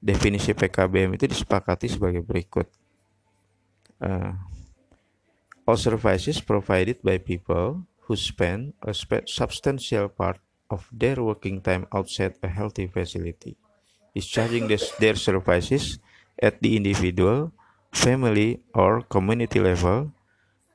Definisi 0.01 0.51
PKBM 0.55 1.15
itu 1.15 1.29
disepakati 1.29 1.85
sebagai 1.85 2.25
berikut. 2.25 2.65
Uh, 4.01 4.33
all 5.69 5.77
services 5.77 6.41
provided 6.41 6.97
by 7.05 7.21
people 7.21 7.85
who 8.09 8.17
spend 8.17 8.73
a 8.81 8.91
substantial 9.29 10.09
part 10.09 10.41
of 10.73 10.89
their 10.89 11.21
working 11.21 11.61
time 11.61 11.85
outside 11.93 12.33
a 12.41 12.49
healthy 12.49 12.89
facility, 12.89 13.59
discharging 14.17 14.65
their 14.71 15.15
services 15.15 16.01
at 16.41 16.59
the 16.59 16.75
individual, 16.75 17.53
family, 17.93 18.59
or 18.73 19.05
community 19.05 19.61
level, 19.61 20.11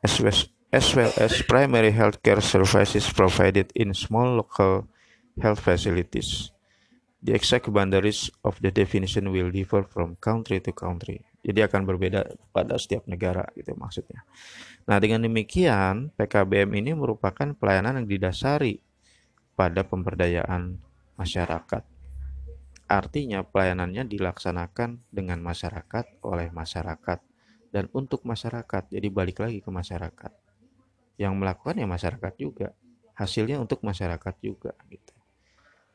as 0.00 0.22
well, 0.22 1.10
as 1.18 1.34
primary 1.44 1.90
healthcare 1.90 2.40
services 2.40 3.10
provided 3.10 3.74
in 3.74 3.92
small 3.92 4.38
local 4.38 4.86
health 5.42 5.60
facilities. 5.60 6.54
The 7.26 7.34
exact 7.34 7.66
boundaries 7.72 8.30
of 8.46 8.62
the 8.62 8.70
definition 8.70 9.34
will 9.34 9.50
differ 9.50 9.82
from 9.82 10.14
country 10.22 10.62
to 10.62 10.70
country. 10.70 11.26
Jadi 11.42 11.62
akan 11.62 11.82
berbeda 11.82 12.38
pada 12.54 12.78
setiap 12.78 13.06
negara 13.10 13.46
gitu 13.58 13.74
maksudnya. 13.74 14.22
Nah, 14.86 15.02
dengan 15.02 15.26
demikian 15.26 16.14
PKBM 16.14 16.70
ini 16.78 16.94
merupakan 16.94 17.50
pelayanan 17.54 18.02
yang 18.02 18.06
didasari 18.06 18.78
pada 19.58 19.82
pemberdayaan 19.82 20.78
masyarakat 21.18 21.95
Artinya 22.86 23.42
pelayanannya 23.42 24.06
dilaksanakan 24.06 25.10
dengan 25.10 25.42
masyarakat, 25.42 26.22
oleh 26.22 26.54
masyarakat, 26.54 27.18
dan 27.74 27.90
untuk 27.90 28.22
masyarakat. 28.22 28.86
Jadi 28.94 29.08
balik 29.10 29.42
lagi 29.42 29.58
ke 29.58 29.70
masyarakat. 29.74 30.32
Yang 31.18 31.34
melakukan 31.34 31.74
ya 31.82 31.86
masyarakat 31.90 32.32
juga. 32.38 32.70
Hasilnya 33.18 33.58
untuk 33.58 33.82
masyarakat 33.82 34.34
juga. 34.38 34.78
Gitu. 34.86 35.12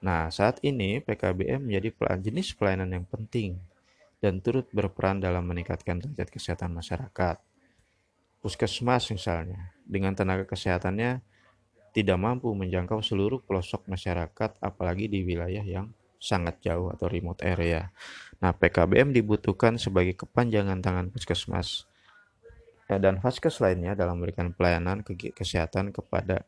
Nah 0.04 0.28
saat 0.34 0.60
ini 0.68 1.00
PKBM 1.00 1.64
menjadi 1.64 2.20
jenis 2.20 2.58
pelayanan 2.58 2.92
yang 2.92 3.06
penting 3.08 3.62
dan 4.20 4.44
turut 4.44 4.68
berperan 4.70 5.24
dalam 5.24 5.48
meningkatkan 5.48 5.98
derajat 5.98 6.28
kesehatan 6.28 6.76
masyarakat. 6.76 7.40
Puskesmas 8.42 9.06
misalnya, 9.14 9.74
dengan 9.86 10.18
tenaga 10.18 10.50
kesehatannya 10.50 11.22
tidak 11.94 12.18
mampu 12.18 12.50
menjangkau 12.52 13.00
seluruh 13.06 13.40
pelosok 13.46 13.86
masyarakat 13.86 14.58
apalagi 14.58 15.06
di 15.06 15.22
wilayah 15.22 15.62
yang 15.62 15.94
sangat 16.22 16.62
jauh 16.62 16.94
atau 16.94 17.10
remote 17.10 17.42
area. 17.42 17.90
Nah, 18.38 18.54
PKBM 18.54 19.10
dibutuhkan 19.10 19.82
sebagai 19.82 20.14
kepanjangan 20.14 20.78
tangan 20.80 21.10
puskesmas 21.10 21.90
ya, 22.86 23.02
dan 23.02 23.18
vaskes 23.18 23.58
lainnya 23.58 23.98
dalam 23.98 24.22
memberikan 24.22 24.54
pelayanan 24.54 25.02
kesehatan 25.34 25.90
kepada 25.90 26.46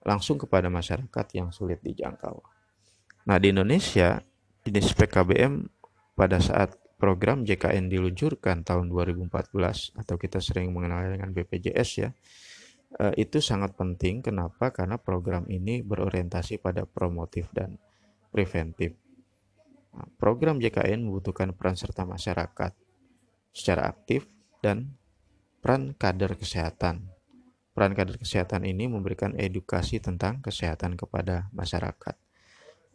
langsung 0.00 0.40
kepada 0.40 0.72
masyarakat 0.72 1.26
yang 1.36 1.52
sulit 1.52 1.84
dijangkau. 1.84 2.40
Nah, 3.28 3.36
di 3.36 3.52
Indonesia, 3.52 4.24
jenis 4.64 4.96
PKBM 4.96 5.68
pada 6.16 6.40
saat 6.40 6.80
program 6.96 7.44
JKN 7.44 7.92
diluncurkan 7.92 8.64
tahun 8.64 8.88
2014 8.88 9.96
atau 9.96 10.16
kita 10.16 10.40
sering 10.40 10.72
mengenal 10.72 11.12
dengan 11.12 11.32
BPJS 11.32 11.90
ya, 12.00 12.08
eh, 13.00 13.14
itu 13.20 13.44
sangat 13.44 13.76
penting. 13.76 14.24
Kenapa? 14.24 14.72
Karena 14.72 14.96
program 14.96 15.44
ini 15.52 15.84
berorientasi 15.84 16.60
pada 16.60 16.88
promotif 16.88 17.52
dan 17.52 17.76
preventif. 18.32 19.09
Program 20.20 20.60
JKN 20.60 21.04
membutuhkan 21.04 21.52
peran 21.56 21.74
serta 21.74 22.06
masyarakat 22.06 22.72
secara 23.50 23.90
aktif 23.90 24.30
dan 24.62 24.94
peran 25.60 25.92
kader 25.96 26.38
kesehatan. 26.38 27.10
Peran 27.70 27.94
kader 27.94 28.18
kesehatan 28.18 28.66
ini 28.66 28.90
memberikan 28.90 29.32
edukasi 29.38 30.02
tentang 30.02 30.42
kesehatan 30.42 30.98
kepada 30.98 31.48
masyarakat. 31.54 32.16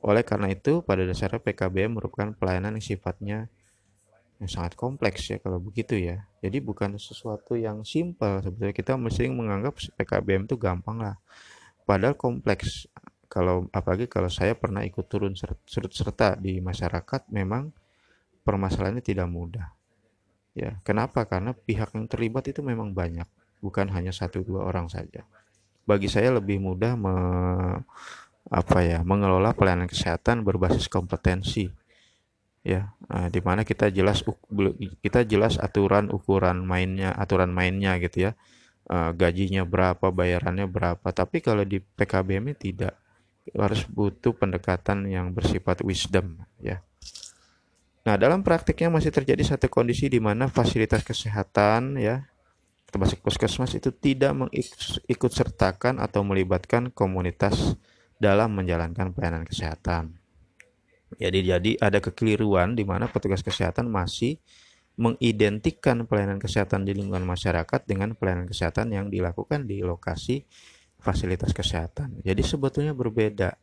Oleh 0.06 0.22
karena 0.22 0.54
itu, 0.54 0.86
pada 0.86 1.02
dasarnya 1.02 1.42
PKBM 1.42 1.98
merupakan 1.98 2.30
pelayanan 2.38 2.78
yang 2.78 2.86
sifatnya 2.86 3.40
yang 4.36 4.52
sangat 4.52 4.76
kompleks 4.76 5.32
ya 5.32 5.40
kalau 5.40 5.64
begitu 5.64 5.96
ya. 5.96 6.28
Jadi 6.44 6.60
bukan 6.60 7.00
sesuatu 7.00 7.56
yang 7.56 7.88
simpel. 7.88 8.44
Sebetulnya 8.44 8.76
kita 8.76 9.00
mesti 9.00 9.32
menganggap 9.32 9.80
PKBM 9.96 10.46
itu 10.46 10.60
gampang 10.60 11.00
lah. 11.00 11.16
Padahal 11.88 12.20
kompleks 12.20 12.90
kalau 13.36 13.68
apalagi 13.76 14.08
kalau 14.08 14.32
saya 14.32 14.56
pernah 14.56 14.80
ikut 14.88 15.12
turun 15.12 15.36
serta, 15.36 15.92
serta 15.92 16.28
di 16.40 16.64
masyarakat 16.64 17.28
memang 17.36 17.68
permasalahannya 18.48 19.04
tidak 19.04 19.28
mudah. 19.28 19.76
Ya 20.56 20.80
kenapa? 20.88 21.28
Karena 21.28 21.52
pihak 21.52 21.92
yang 22.00 22.08
terlibat 22.08 22.48
itu 22.48 22.64
memang 22.64 22.96
banyak 22.96 23.28
bukan 23.60 23.92
hanya 23.92 24.16
satu 24.16 24.40
dua 24.40 24.64
orang 24.64 24.88
saja. 24.88 25.28
Bagi 25.84 26.08
saya 26.08 26.32
lebih 26.32 26.64
mudah 26.64 26.96
me, 26.96 27.16
apa 28.48 28.80
ya 28.88 29.04
mengelola 29.04 29.52
pelayanan 29.52 29.92
kesehatan 29.92 30.48
berbasis 30.48 30.88
kompetensi. 30.88 31.68
Ya 32.64 32.96
nah, 33.12 33.28
di 33.28 33.44
mana 33.44 33.68
kita 33.68 33.92
jelas 33.92 34.24
kita 35.04 35.28
jelas 35.28 35.60
aturan 35.60 36.08
ukuran 36.08 36.64
mainnya 36.64 37.12
aturan 37.12 37.52
mainnya 37.52 38.00
gitu 38.00 38.32
ya. 38.32 38.40
Uh, 38.88 39.12
gajinya 39.12 39.68
berapa 39.68 40.08
bayarannya 40.08 40.72
berapa. 40.72 41.04
Tapi 41.12 41.44
kalau 41.44 41.68
di 41.68 41.84
PKBM 41.84 42.56
tidak 42.56 42.96
harus 43.54 43.86
butuh 43.86 44.34
pendekatan 44.34 45.06
yang 45.06 45.30
bersifat 45.30 45.86
wisdom 45.86 46.42
ya. 46.58 46.82
Nah, 48.06 48.18
dalam 48.18 48.46
praktiknya 48.46 48.90
masih 48.90 49.10
terjadi 49.14 49.42
satu 49.42 49.70
kondisi 49.70 50.10
di 50.10 50.22
mana 50.22 50.50
fasilitas 50.50 51.02
kesehatan 51.02 51.98
ya 51.98 52.26
termasuk 52.90 53.20
puskesmas 53.20 53.76
itu 53.76 53.92
tidak 53.92 54.32
mengikut 54.32 55.32
sertakan 55.34 56.00
atau 56.00 56.24
melibatkan 56.24 56.94
komunitas 56.96 57.76
dalam 58.16 58.56
menjalankan 58.56 59.12
pelayanan 59.12 59.44
kesehatan. 59.44 60.16
Jadi 61.20 61.40
jadi 61.44 61.72
ada 61.84 62.00
kekeliruan 62.00 62.72
di 62.72 62.88
mana 62.88 63.12
petugas 63.12 63.44
kesehatan 63.44 63.92
masih 63.92 64.40
mengidentikan 64.96 66.08
pelayanan 66.08 66.40
kesehatan 66.40 66.88
di 66.88 66.96
lingkungan 66.96 67.28
masyarakat 67.28 67.84
dengan 67.84 68.16
pelayanan 68.16 68.48
kesehatan 68.48 68.96
yang 68.96 69.12
dilakukan 69.12 69.68
di 69.68 69.84
lokasi 69.84 70.48
fasilitas 71.06 71.54
kesehatan. 71.54 72.26
Jadi 72.26 72.42
sebetulnya 72.42 72.98
berbeda. 72.98 73.54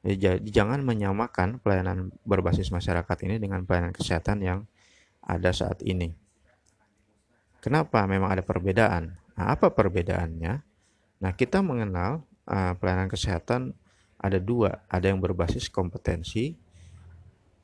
Ya, 0.00 0.14
jadi 0.16 0.48
jangan 0.48 0.80
menyamakan 0.80 1.60
pelayanan 1.60 2.08
berbasis 2.24 2.72
masyarakat 2.72 3.18
ini 3.28 3.36
dengan 3.36 3.68
pelayanan 3.68 3.92
kesehatan 3.92 4.40
yang 4.40 4.64
ada 5.20 5.52
saat 5.52 5.84
ini. 5.84 6.16
Kenapa? 7.60 8.08
Memang 8.08 8.32
ada 8.32 8.40
perbedaan. 8.40 9.20
Nah, 9.36 9.46
apa 9.52 9.68
perbedaannya? 9.68 10.54
Nah, 11.20 11.32
kita 11.36 11.60
mengenal 11.60 12.24
uh, 12.48 12.72
pelayanan 12.78 13.10
kesehatan 13.12 13.76
ada 14.16 14.40
dua, 14.40 14.80
ada 14.88 15.12
yang 15.12 15.20
berbasis 15.20 15.68
kompetensi 15.68 16.56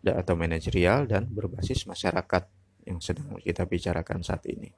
atau 0.05 0.37
manajerial 0.37 1.09
dan 1.09 1.25
berbasis 1.25 1.89
masyarakat 1.89 2.45
yang 2.85 3.01
sedang 3.01 3.33
kita 3.41 3.65
bicarakan 3.65 4.21
saat 4.21 4.45
ini 4.53 4.69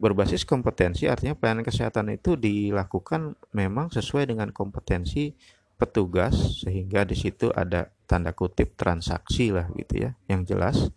berbasis 0.00 0.48
kompetensi 0.48 1.04
artinya 1.04 1.36
pelayanan 1.36 1.60
kesehatan 1.60 2.16
itu 2.16 2.32
dilakukan 2.40 3.36
memang 3.52 3.92
sesuai 3.92 4.32
dengan 4.32 4.48
kompetensi 4.48 5.36
petugas 5.76 6.64
sehingga 6.64 7.04
di 7.04 7.12
situ 7.12 7.52
ada 7.52 7.92
tanda 8.08 8.32
kutip 8.32 8.80
transaksi 8.80 9.52
lah 9.52 9.68
gitu 9.76 10.08
ya 10.08 10.16
yang 10.26 10.48
jelas. 10.48 10.88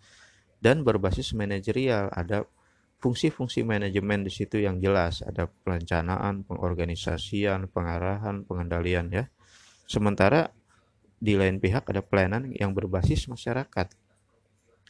Dan 0.64 0.80
berbasis 0.80 1.36
manajerial 1.36 2.08
ada 2.08 2.48
fungsi-fungsi 3.04 3.60
manajemen 3.68 4.24
di 4.24 4.32
situ 4.32 4.64
yang 4.64 4.80
jelas. 4.80 5.20
Ada 5.20 5.44
perencanaan 5.44 6.48
pengorganisasian 6.48 7.68
pengarahan 7.68 8.48
pengendalian 8.48 9.12
ya. 9.12 9.24
Sementara 9.84 10.48
di 11.20 11.36
lain 11.36 11.60
pihak 11.60 11.84
ada 11.92 12.00
pelayanan 12.00 12.48
yang 12.56 12.72
berbasis 12.72 13.28
masyarakat 13.28 13.92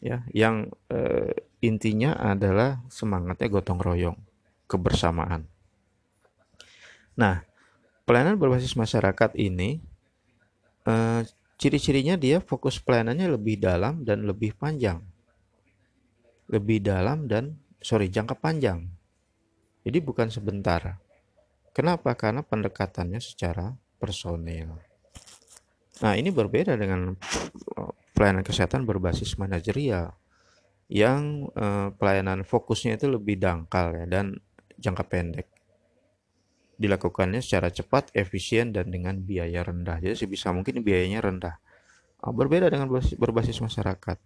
ya 0.02 0.26
yang 0.35 0.70
eh, 0.90 1.35
intinya 1.62 2.16
adalah 2.18 2.83
semangatnya 2.90 3.48
gotong 3.50 3.80
royong 3.83 4.18
kebersamaan 4.66 5.46
nah 7.14 7.46
pelayanan 8.09 8.38
berbasis 8.38 8.74
masyarakat 8.74 9.37
ini 9.38 9.78
eh, 10.87 11.22
ciri-cirinya 11.64 12.18
dia 12.18 12.42
fokus 12.42 12.76
pelayanannya 12.83 13.38
lebih 13.38 13.57
dalam 13.57 14.02
dan 14.02 14.26
lebih 14.26 14.52
panjang. 14.52 15.00
Lebih 16.50 16.85
dalam 16.85 17.24
dan 17.24 17.57
sorry 17.80 18.12
jangka 18.12 18.37
panjang. 18.37 18.85
Jadi 19.85 19.98
bukan 20.00 20.28
sebentar. 20.28 21.00
Kenapa? 21.74 22.14
Karena 22.14 22.44
pendekatannya 22.44 23.20
secara 23.20 23.74
personil. 23.96 24.76
Nah, 26.04 26.14
ini 26.18 26.30
berbeda 26.30 26.76
dengan 26.76 27.16
pelayanan 28.14 28.46
kesehatan 28.46 28.87
berbasis 28.87 29.35
manajerial 29.37 30.14
yang 30.87 31.50
eh, 31.59 31.90
pelayanan 31.98 32.46
fokusnya 32.46 32.96
itu 32.96 33.11
lebih 33.11 33.37
dangkal 33.42 33.92
ya 33.98 34.07
dan 34.07 34.38
jangka 34.79 35.05
pendek. 35.11 35.48
Dilakukannya 36.74 37.38
secara 37.38 37.70
cepat, 37.70 38.11
efisien 38.14 38.74
dan 38.74 38.90
dengan 38.90 39.18
biaya 39.22 39.62
rendah. 39.62 40.03
Jadi 40.03 40.14
sebisa 40.14 40.50
mungkin 40.50 40.83
biayanya 40.83 41.22
rendah. 41.22 41.55
Oh, 42.24 42.35
berbeda 42.35 42.66
dengan 42.70 42.90
berbasis 42.90 43.62
masyarakat. 43.62 44.18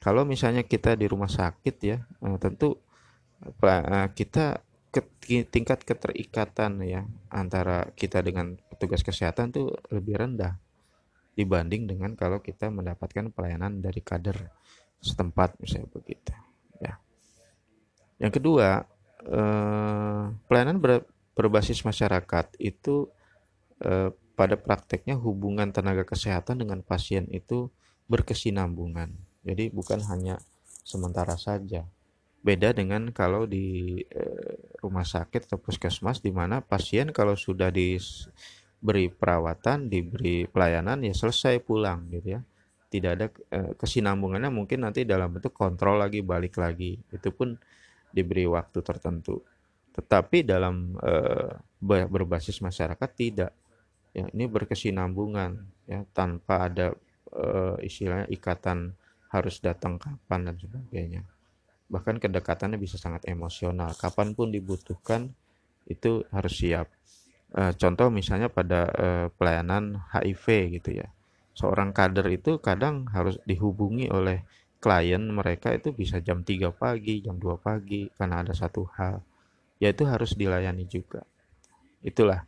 Kalau 0.00 0.22
misalnya 0.22 0.62
kita 0.64 0.94
di 0.94 1.06
rumah 1.10 1.30
sakit 1.30 1.76
ya, 1.82 1.98
eh, 2.02 2.36
tentu 2.42 2.78
eh, 3.46 4.08
kita 4.14 4.62
ke, 4.90 5.00
tingkat 5.46 5.86
keterikatan 5.86 6.82
ya 6.82 7.06
antara 7.30 7.94
kita 7.94 8.26
dengan 8.26 8.58
petugas 8.74 9.06
kesehatan 9.06 9.54
tuh 9.54 9.70
lebih 9.94 10.18
rendah 10.18 10.58
dibanding 11.34 11.86
dengan 11.86 12.12
kalau 12.18 12.42
kita 12.42 12.68
mendapatkan 12.68 13.30
pelayanan 13.30 13.78
dari 13.78 14.02
kader 14.02 14.36
setempat 15.00 15.56
misalnya 15.62 15.88
begitu 15.88 16.34
ya. 16.82 16.94
Yang 18.20 18.42
kedua 18.42 18.84
eh, 19.24 20.24
pelayanan 20.44 20.76
ber, 20.82 21.06
berbasis 21.32 21.80
masyarakat 21.86 22.58
itu 22.60 23.08
eh, 23.80 24.12
pada 24.36 24.56
prakteknya 24.56 25.20
hubungan 25.20 25.68
tenaga 25.68 26.04
kesehatan 26.08 26.64
dengan 26.64 26.80
pasien 26.80 27.28
itu 27.28 27.68
berkesinambungan. 28.08 29.12
Jadi 29.44 29.68
bukan 29.68 30.00
hanya 30.08 30.40
sementara 30.84 31.36
saja. 31.36 31.84
Beda 32.40 32.72
dengan 32.72 33.12
kalau 33.12 33.44
di 33.44 34.00
eh, 34.00 34.56
rumah 34.80 35.04
sakit 35.04 35.44
atau 35.48 35.60
puskesmas 35.60 36.24
di 36.24 36.32
mana 36.32 36.64
pasien 36.64 37.12
kalau 37.12 37.36
sudah 37.36 37.68
diberi 38.80 39.12
perawatan, 39.12 39.92
diberi 39.92 40.48
pelayanan 40.48 41.04
ya 41.04 41.12
selesai 41.12 41.60
pulang 41.60 42.08
gitu 42.08 42.40
ya. 42.40 42.40
Tidak 42.90 43.10
ada 43.12 43.28
eh, 43.28 43.72
kesinambungannya 43.76 44.50
mungkin 44.50 44.88
nanti 44.88 45.04
dalam 45.04 45.36
bentuk 45.36 45.52
kontrol 45.52 46.00
lagi 46.00 46.24
balik 46.24 46.56
lagi. 46.56 46.96
Itu 47.12 47.30
pun 47.30 47.54
diberi 48.10 48.48
waktu 48.48 48.80
tertentu. 48.80 49.44
Tetapi 49.92 50.42
dalam 50.48 50.96
eh, 50.98 51.52
berbasis 52.08 52.58
masyarakat 52.64 53.10
tidak. 53.12 53.52
Ya, 54.10 54.26
ini 54.34 54.50
berkesinambungan 54.50 55.60
ya 55.86 56.02
tanpa 56.16 56.66
ada 56.66 56.96
eh, 57.36 57.76
istilahnya 57.84 58.26
ikatan 58.32 58.96
harus 59.30 59.62
datang 59.62 60.00
kapan 60.00 60.50
dan 60.50 60.56
sebagainya 60.58 61.22
bahkan 61.90 62.22
kedekatannya 62.22 62.78
bisa 62.78 62.94
sangat 62.96 63.26
emosional 63.26 63.90
kapan 63.98 64.30
pun 64.32 64.54
dibutuhkan 64.54 65.34
itu 65.90 66.22
harus 66.30 66.54
siap 66.54 66.86
e, 67.54 67.62
contoh 67.76 68.08
misalnya 68.08 68.48
pada 68.50 68.90
e, 68.90 69.06
pelayanan 69.34 69.98
HIV 70.10 70.76
gitu 70.80 71.02
ya 71.02 71.08
seorang 71.54 71.90
kader 71.90 72.26
itu 72.30 72.62
kadang 72.62 73.10
harus 73.10 73.36
dihubungi 73.44 74.08
oleh 74.08 74.46
klien 74.80 75.20
mereka 75.20 75.76
itu 75.76 75.92
bisa 75.92 76.22
jam 76.24 76.42
3 76.42 76.72
pagi 76.72 77.20
jam 77.20 77.36
2 77.36 77.60
pagi 77.60 78.08
karena 78.16 78.42
ada 78.42 78.54
satu 78.56 78.88
hal 78.96 79.20
yaitu 79.82 80.08
harus 80.08 80.32
dilayani 80.34 80.88
juga 80.88 81.26
itulah 82.00 82.46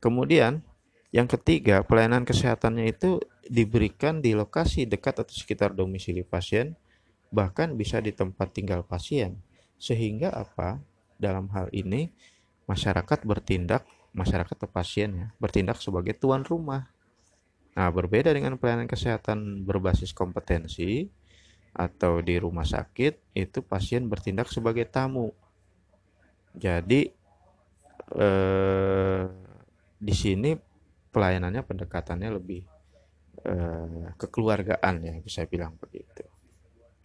kemudian 0.00 0.64
yang 1.08 1.28
ketiga 1.28 1.84
pelayanan 1.84 2.24
kesehatannya 2.24 2.92
itu 2.92 3.20
diberikan 3.48 4.20
di 4.20 4.36
lokasi 4.36 4.84
dekat 4.84 5.24
atau 5.24 5.32
sekitar 5.32 5.72
domisili 5.72 6.20
pasien 6.20 6.76
bahkan 7.28 7.76
bisa 7.76 8.00
di 8.00 8.12
tempat 8.12 8.52
tinggal 8.52 8.84
pasien. 8.84 9.40
Sehingga 9.78 10.32
apa? 10.32 10.80
Dalam 11.18 11.50
hal 11.50 11.66
ini 11.74 12.14
masyarakat 12.70 13.26
bertindak, 13.26 13.82
masyarakat 14.18 14.58
atau 14.58 14.66
pasien 14.66 15.10
ya, 15.14 15.26
bertindak 15.38 15.78
sebagai 15.78 16.18
tuan 16.18 16.42
rumah. 16.42 16.90
Nah, 17.78 17.94
berbeda 17.94 18.34
dengan 18.34 18.58
pelayanan 18.58 18.90
kesehatan 18.90 19.62
berbasis 19.62 20.10
kompetensi 20.10 21.06
atau 21.70 22.18
di 22.18 22.34
rumah 22.34 22.66
sakit, 22.66 23.38
itu 23.38 23.62
pasien 23.62 24.10
bertindak 24.10 24.50
sebagai 24.50 24.82
tamu. 24.90 25.30
Jadi 26.58 27.06
eh, 28.18 29.24
di 29.98 30.14
sini 30.14 30.58
pelayanannya 31.14 31.62
pendekatannya 31.62 32.30
lebih 32.34 32.66
eh, 33.46 34.10
kekeluargaan 34.18 34.94
ya 35.06 35.14
bisa 35.22 35.46
bilang 35.46 35.78
begitu 35.78 36.26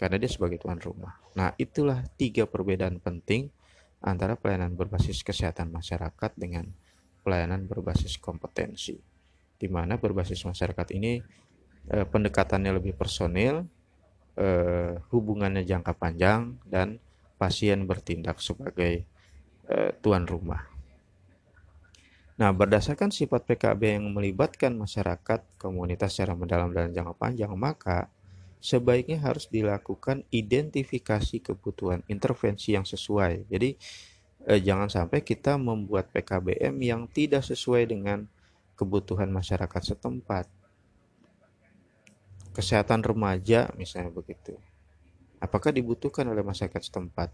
karena 0.04 0.20
dia 0.20 0.28
sebagai 0.28 0.60
tuan 0.60 0.84
rumah. 0.84 1.16
Nah, 1.38 1.56
itulah 1.56 2.04
tiga 2.20 2.44
perbedaan 2.44 3.00
penting 3.00 3.48
antara 4.04 4.36
pelayanan 4.36 4.76
berbasis 4.76 5.24
kesehatan 5.24 5.72
masyarakat 5.72 6.32
dengan 6.36 6.68
pelayanan 7.24 7.66
berbasis 7.66 8.20
kompetensi. 8.20 9.00
Di 9.56 9.72
mana 9.72 9.96
berbasis 9.96 10.44
masyarakat 10.44 10.92
ini 10.94 11.24
eh, 11.90 12.06
pendekatannya 12.06 12.76
lebih 12.76 12.94
personil, 13.00 13.64
eh, 14.36 15.00
hubungannya 15.10 15.64
jangka 15.64 15.96
panjang 15.96 16.60
dan 16.68 17.00
pasien 17.40 17.88
bertindak 17.88 18.44
sebagai 18.44 19.08
eh, 19.72 19.92
tuan 20.04 20.28
rumah. 20.28 20.74
Nah, 22.34 22.50
berdasarkan 22.50 23.14
sifat 23.14 23.46
PKB 23.46 24.02
yang 24.02 24.10
melibatkan 24.10 24.74
masyarakat, 24.74 25.46
komunitas 25.62 26.18
secara 26.18 26.34
mendalam 26.34 26.74
dan 26.74 26.90
jangka 26.90 27.14
panjang, 27.14 27.54
maka 27.54 28.10
sebaiknya 28.58 29.22
harus 29.22 29.46
dilakukan 29.52 30.26
identifikasi 30.34 31.44
kebutuhan 31.44 32.02
intervensi 32.10 32.74
yang 32.74 32.88
sesuai. 32.88 33.52
Jadi 33.52 33.78
eh, 34.48 34.62
jangan 34.62 34.90
sampai 34.92 35.24
kita 35.24 35.56
membuat 35.56 36.10
PKBM 36.12 36.76
yang 36.82 37.02
tidak 37.12 37.44
sesuai 37.44 37.90
dengan 37.90 38.26
kebutuhan 38.76 39.30
masyarakat 39.30 39.96
setempat. 39.96 40.50
Kesehatan 42.54 43.02
remaja 43.02 43.74
misalnya 43.80 44.14
begitu. 44.14 44.54
Apakah 45.42 45.74
dibutuhkan 45.74 46.30
oleh 46.30 46.46
masyarakat 46.46 46.82
setempat? 46.82 47.34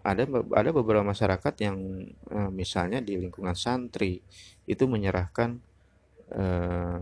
Ada 0.00 0.24
ada 0.56 0.70
beberapa 0.72 1.04
masyarakat 1.04 1.54
yang 1.60 1.76
eh, 2.08 2.50
misalnya 2.50 3.04
di 3.04 3.20
lingkungan 3.20 3.54
santri 3.54 4.20
itu 4.64 4.84
menyerahkan 4.88 5.60
eh, 6.32 7.00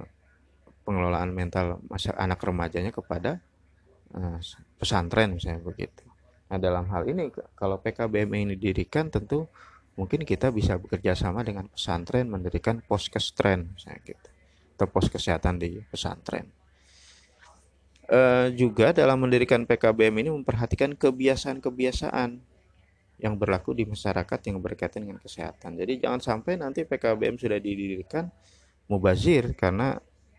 pengelolaan 0.88 1.36
mental 1.36 1.84
anak 2.16 2.40
remajanya 2.40 2.88
kepada 2.88 3.44
uh, 4.16 4.40
pesantren 4.80 5.36
misalnya 5.36 5.60
begitu. 5.60 6.07
Nah 6.48 6.58
dalam 6.60 6.88
hal 6.88 7.04
ini 7.08 7.28
kalau 7.52 7.80
PKBM 7.80 8.28
ini 8.34 8.54
didirikan 8.56 9.12
tentu 9.12 9.48
mungkin 9.98 10.22
kita 10.22 10.48
bisa 10.54 10.78
bekerja 10.78 11.12
sama 11.18 11.44
dengan 11.44 11.68
pesantren 11.68 12.30
mendirikan 12.30 12.80
poskestren 12.86 13.74
misalnya 13.74 14.00
gitu 14.06 14.28
atau 14.78 14.86
pos 14.86 15.10
kesehatan 15.10 15.58
di 15.58 15.82
pesantren. 15.90 16.46
Uh, 18.08 18.48
juga 18.56 18.94
dalam 18.94 19.20
mendirikan 19.20 19.68
PKBM 19.68 20.14
ini 20.24 20.30
memperhatikan 20.32 20.96
kebiasaan-kebiasaan 20.96 22.40
yang 23.18 23.34
berlaku 23.36 23.74
di 23.74 23.84
masyarakat 23.84 24.38
yang 24.48 24.62
berkaitan 24.62 25.04
dengan 25.04 25.18
kesehatan. 25.20 25.76
Jadi 25.76 26.06
jangan 26.06 26.22
sampai 26.22 26.56
nanti 26.56 26.86
PKBM 26.86 27.36
sudah 27.36 27.58
didirikan 27.58 28.30
mubazir 28.88 29.52
karena 29.52 29.98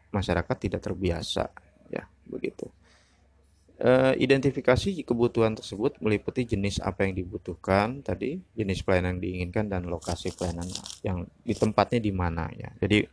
masyarakat 0.09 0.55
tidak 0.57 0.81
terbiasa 0.81 1.45
ya 1.93 2.05
begitu 2.25 2.65
e, 2.65 2.78
identifikasi 4.19 5.07
kebutuhan 5.07 5.55
tersebut 5.55 5.95
meliputi 6.03 6.43
jenis 6.43 6.83
apa 6.83 7.07
yang 7.07 7.15
dibutuhkan 7.15 8.03
tadi 8.03 8.43
jenis 8.51 8.83
pelayanan 8.83 9.15
yang 9.15 9.21
diinginkan 9.23 9.65
dan 9.71 9.87
lokasi 9.87 10.35
pelayanan 10.35 10.67
yang 10.99 11.23
di 11.47 11.55
tempatnya 11.55 12.03
di 12.03 12.11
mana 12.11 12.51
ya. 12.51 12.75
Jadi 12.75 13.07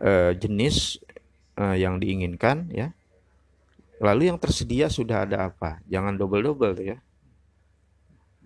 e, 0.00 0.12
jenis 0.40 0.96
e, 1.60 1.64
yang 1.76 2.00
diinginkan 2.00 2.72
ya. 2.72 2.88
Lalu 4.00 4.32
yang 4.32 4.40
tersedia 4.40 4.88
sudah 4.88 5.28
ada 5.28 5.52
apa? 5.52 5.84
Jangan 5.84 6.16
double 6.16 6.40
double 6.40 6.72
ya. 6.80 6.96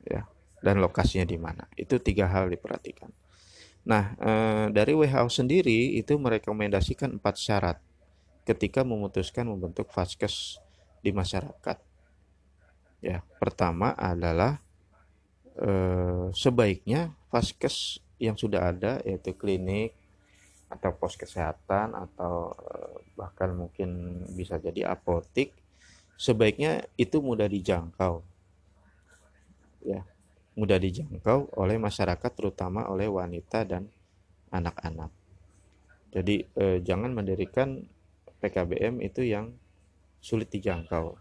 Ya 0.02 0.26
dan 0.62 0.78
lokasinya 0.78 1.26
di 1.26 1.36
mana. 1.36 1.66
Itu 1.74 1.98
tiga 1.98 2.30
hal 2.30 2.48
diperhatikan. 2.48 3.10
Nah, 3.82 4.14
eh, 4.14 4.66
dari 4.70 4.94
WHO 4.94 5.26
sendiri 5.26 5.98
itu 5.98 6.14
merekomendasikan 6.14 7.18
empat 7.18 7.34
syarat 7.34 7.76
ketika 8.46 8.86
memutuskan 8.86 9.50
membentuk 9.50 9.90
vaskes 9.90 10.62
di 11.02 11.10
masyarakat. 11.10 11.78
Ya, 13.02 13.26
pertama 13.42 13.92
adalah 13.98 14.62
eh, 15.58 16.30
sebaiknya 16.30 17.10
vaskes 17.34 17.98
yang 18.22 18.38
sudah 18.38 18.70
ada 18.70 19.02
yaitu 19.02 19.34
klinik 19.34 19.90
atau 20.70 20.94
pos 20.94 21.18
kesehatan 21.18 21.98
atau 21.98 22.54
eh, 22.54 22.96
bahkan 23.18 23.50
mungkin 23.52 24.22
bisa 24.32 24.56
jadi 24.62 24.94
apotik 24.94 25.52
sebaiknya 26.22 26.86
itu 26.94 27.18
mudah 27.18 27.50
dijangkau. 27.50 28.22
Ya, 29.82 30.06
mudah 30.54 30.78
dijangkau 30.78 31.50
oleh 31.58 31.82
masyarakat 31.82 32.30
terutama 32.30 32.86
oleh 32.86 33.10
wanita 33.10 33.66
dan 33.66 33.90
anak-anak. 34.54 35.10
Jadi 36.14 36.46
eh, 36.46 36.78
jangan 36.86 37.10
mendirikan 37.10 37.82
PKBM 38.38 39.02
itu 39.02 39.26
yang 39.26 39.50
sulit 40.22 40.46
dijangkau, 40.54 41.18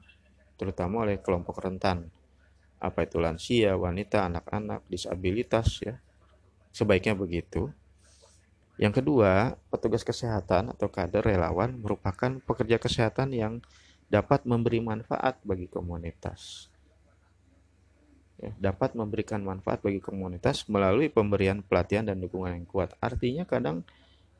terutama 0.61 1.01
oleh 1.01 1.17
kelompok 1.17 1.57
rentan. 1.65 2.13
Apa 2.77 3.09
itu 3.09 3.17
lansia, 3.17 3.73
wanita, 3.73 4.29
anak-anak, 4.29 4.85
disabilitas 4.85 5.81
ya. 5.81 5.97
Sebaiknya 6.69 7.17
begitu. 7.17 7.73
Yang 8.77 9.01
kedua, 9.01 9.57
petugas 9.69 10.01
kesehatan 10.05 10.73
atau 10.73 10.89
kader 10.89 11.21
relawan 11.21 11.77
merupakan 11.81 12.41
pekerja 12.41 12.81
kesehatan 12.81 13.33
yang 13.33 13.53
dapat 14.09 14.45
memberi 14.45 14.81
manfaat 14.81 15.37
bagi 15.45 15.69
komunitas. 15.69 16.69
Ya, 18.41 18.49
dapat 18.57 18.97
memberikan 18.97 19.45
manfaat 19.45 19.85
bagi 19.85 20.01
komunitas 20.01 20.65
melalui 20.65 21.13
pemberian 21.13 21.61
pelatihan 21.61 22.09
dan 22.09 22.17
dukungan 22.17 22.57
yang 22.57 22.65
kuat. 22.65 22.97
Artinya 22.97 23.45
kadang 23.45 23.85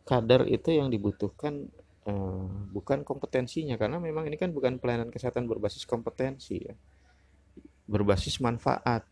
kader 0.10 0.50
itu 0.50 0.74
yang 0.74 0.90
dibutuhkan 0.90 1.70
eh, 2.08 2.46
bukan 2.72 3.06
kompetensinya 3.06 3.76
karena 3.78 3.98
memang 4.02 4.26
ini 4.30 4.38
kan 4.40 4.50
bukan 4.54 4.78
pelayanan 4.82 5.14
kesehatan 5.14 5.46
berbasis 5.46 5.86
kompetensi 5.86 6.62
ya. 6.62 6.76
Berbasis 7.86 8.40
manfaat. 8.40 9.06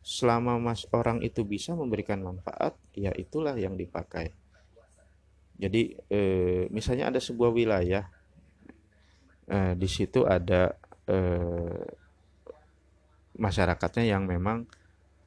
Selama 0.00 0.56
mas 0.56 0.88
orang 0.96 1.20
itu 1.20 1.44
bisa 1.44 1.76
memberikan 1.76 2.24
manfaat 2.24 2.72
ya 2.96 3.12
itulah 3.12 3.52
yang 3.56 3.76
dipakai. 3.76 4.32
Jadi 5.60 5.92
eh, 6.08 6.64
misalnya 6.72 7.12
ada 7.12 7.20
sebuah 7.20 7.52
wilayah 7.52 8.08
eh, 9.44 9.74
di 9.76 9.88
situ 9.90 10.24
ada 10.24 10.72
eh, 11.04 11.84
masyarakatnya 13.36 14.04
yang 14.08 14.24
memang 14.24 14.64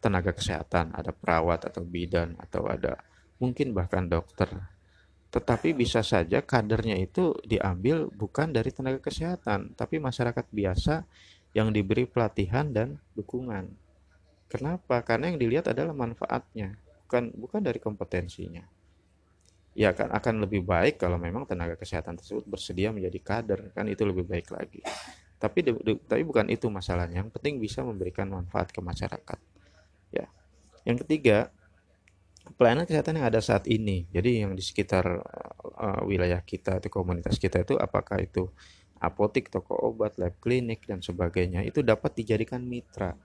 tenaga 0.01 0.35
kesehatan 0.35 0.91
ada 0.91 1.15
perawat 1.15 1.69
atau 1.69 1.85
bidan 1.85 2.35
atau 2.35 2.67
ada 2.67 2.99
mungkin 3.39 3.71
bahkan 3.71 4.09
dokter 4.09 4.72
tetapi 5.33 5.73
bisa 5.73 6.05
saja 6.05 6.45
kadernya 6.45 6.93
itu 7.01 7.33
diambil 7.41 8.05
bukan 8.13 8.53
dari 8.53 8.69
tenaga 8.69 9.01
kesehatan, 9.01 9.73
tapi 9.73 9.97
masyarakat 9.97 10.45
biasa 10.53 11.09
yang 11.57 11.73
diberi 11.73 12.05
pelatihan 12.05 12.69
dan 12.69 13.01
dukungan. 13.17 13.65
Kenapa? 14.45 15.01
Karena 15.01 15.33
yang 15.33 15.41
dilihat 15.41 15.73
adalah 15.73 15.97
manfaatnya, 15.97 16.77
bukan 17.09 17.33
bukan 17.33 17.65
dari 17.65 17.81
kompetensinya. 17.81 18.61
Ya 19.73 19.89
kan 19.97 20.13
akan 20.13 20.45
lebih 20.45 20.61
baik 20.61 21.01
kalau 21.01 21.17
memang 21.17 21.49
tenaga 21.49 21.81
kesehatan 21.81 22.13
tersebut 22.13 22.45
bersedia 22.45 22.93
menjadi 22.93 23.17
kader, 23.17 23.73
kan 23.73 23.89
itu 23.89 24.05
lebih 24.05 24.29
baik 24.29 24.53
lagi. 24.53 24.85
Tapi 25.41 25.65
tapi 26.05 26.21
bukan 26.21 26.45
itu 26.53 26.69
masalahnya. 26.69 27.25
Yang 27.25 27.33
penting 27.33 27.57
bisa 27.57 27.81
memberikan 27.81 28.29
manfaat 28.29 28.69
ke 28.69 28.85
masyarakat. 28.85 29.39
Ya. 30.13 30.29
Yang 30.85 31.09
ketiga, 31.09 31.49
pelayanan 32.55 32.83
kesehatan 32.83 33.19
yang 33.19 33.27
ada 33.27 33.39
saat 33.39 33.65
ini. 33.71 34.05
Jadi 34.11 34.43
yang 34.43 34.53
di 34.53 34.63
sekitar 34.63 35.05
uh, 35.63 36.01
wilayah 36.03 36.43
kita 36.43 36.79
atau 36.79 36.91
komunitas 36.91 37.39
kita 37.39 37.63
itu 37.63 37.79
apakah 37.79 38.19
itu 38.19 38.51
apotik, 38.99 39.51
toko 39.51 39.75
obat, 39.75 40.15
lab 40.15 40.35
klinik 40.39 40.87
dan 40.87 41.03
sebagainya 41.03 41.63
itu 41.63 41.83
dapat 41.83 42.15
dijadikan 42.15 42.63
mitra. 42.63 43.15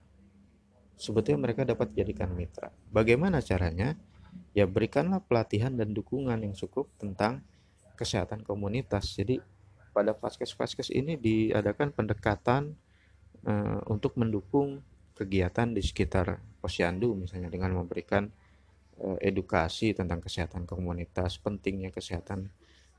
Sebetulnya 0.99 1.39
mereka 1.39 1.63
dapat 1.63 1.95
dijadikan 1.95 2.35
mitra. 2.35 2.71
Bagaimana 2.91 3.39
caranya? 3.39 3.95
Ya 4.51 4.67
berikanlah 4.67 5.23
pelatihan 5.23 5.71
dan 5.73 5.95
dukungan 5.95 6.43
yang 6.43 6.51
cukup 6.51 6.91
tentang 6.99 7.39
kesehatan 7.95 8.43
komunitas. 8.43 9.15
Jadi 9.15 9.39
pada 9.95 10.11
vaskes-vaskes 10.15 10.91
ini 10.91 11.15
diadakan 11.15 11.95
pendekatan 11.95 12.75
uh, 13.47 13.79
untuk 13.87 14.19
mendukung 14.19 14.83
kegiatan 15.15 15.71
di 15.75 15.83
sekitar 15.83 16.39
posyandu 16.63 17.15
misalnya 17.15 17.51
dengan 17.51 17.75
memberikan 17.75 18.31
edukasi 19.23 19.95
tentang 19.95 20.19
kesehatan 20.19 20.67
komunitas, 20.67 21.39
pentingnya 21.39 21.89
kesehatan 21.89 22.51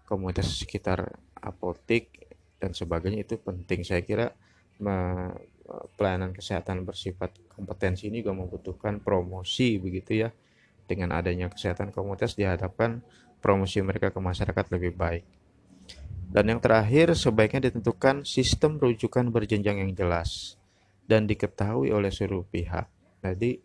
komunitas 0.08 0.48
sekitar 0.58 1.20
apotik 1.38 2.34
dan 2.56 2.72
sebagainya 2.72 3.24
itu 3.24 3.36
penting. 3.36 3.84
Saya 3.84 4.02
kira 4.02 4.32
pelayanan 5.94 6.32
kesehatan 6.32 6.82
bersifat 6.88 7.36
kompetensi 7.52 8.08
ini 8.08 8.24
juga 8.24 8.34
membutuhkan 8.34 8.98
promosi 8.98 9.76
begitu 9.76 10.26
ya. 10.26 10.32
Dengan 10.90 11.14
adanya 11.14 11.46
kesehatan 11.46 11.94
komunitas 11.94 12.34
dihadapkan 12.34 12.98
promosi 13.38 13.78
mereka 13.78 14.10
ke 14.10 14.18
masyarakat 14.18 14.66
lebih 14.74 14.98
baik. 14.98 15.22
Dan 16.30 16.50
yang 16.50 16.58
terakhir, 16.62 17.14
sebaiknya 17.14 17.70
ditentukan 17.70 18.22
sistem 18.26 18.78
rujukan 18.78 19.30
berjenjang 19.30 19.82
yang 19.82 19.90
jelas 19.94 20.58
dan 21.06 21.26
diketahui 21.26 21.90
oleh 21.90 22.10
seluruh 22.10 22.46
pihak. 22.46 22.86
Jadi 23.22 23.58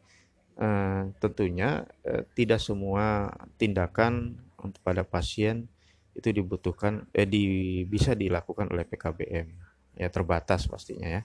Eh, 0.55 1.03
tentunya 1.19 1.83
uh, 2.07 2.23
tidak 2.31 2.63
semua 2.63 3.27
tindakan 3.59 4.39
untuk 4.55 4.79
pada 4.79 5.03
pasien 5.03 5.67
itu 6.15 6.31
dibutuhkan 6.31 7.03
eh 7.11 7.27
di, 7.27 7.43
bisa 7.83 8.15
dilakukan 8.15 8.71
oleh 8.71 8.87
PKBM 8.87 9.51
ya 9.99 10.07
terbatas 10.07 10.63
pastinya 10.71 11.19
ya. 11.19 11.21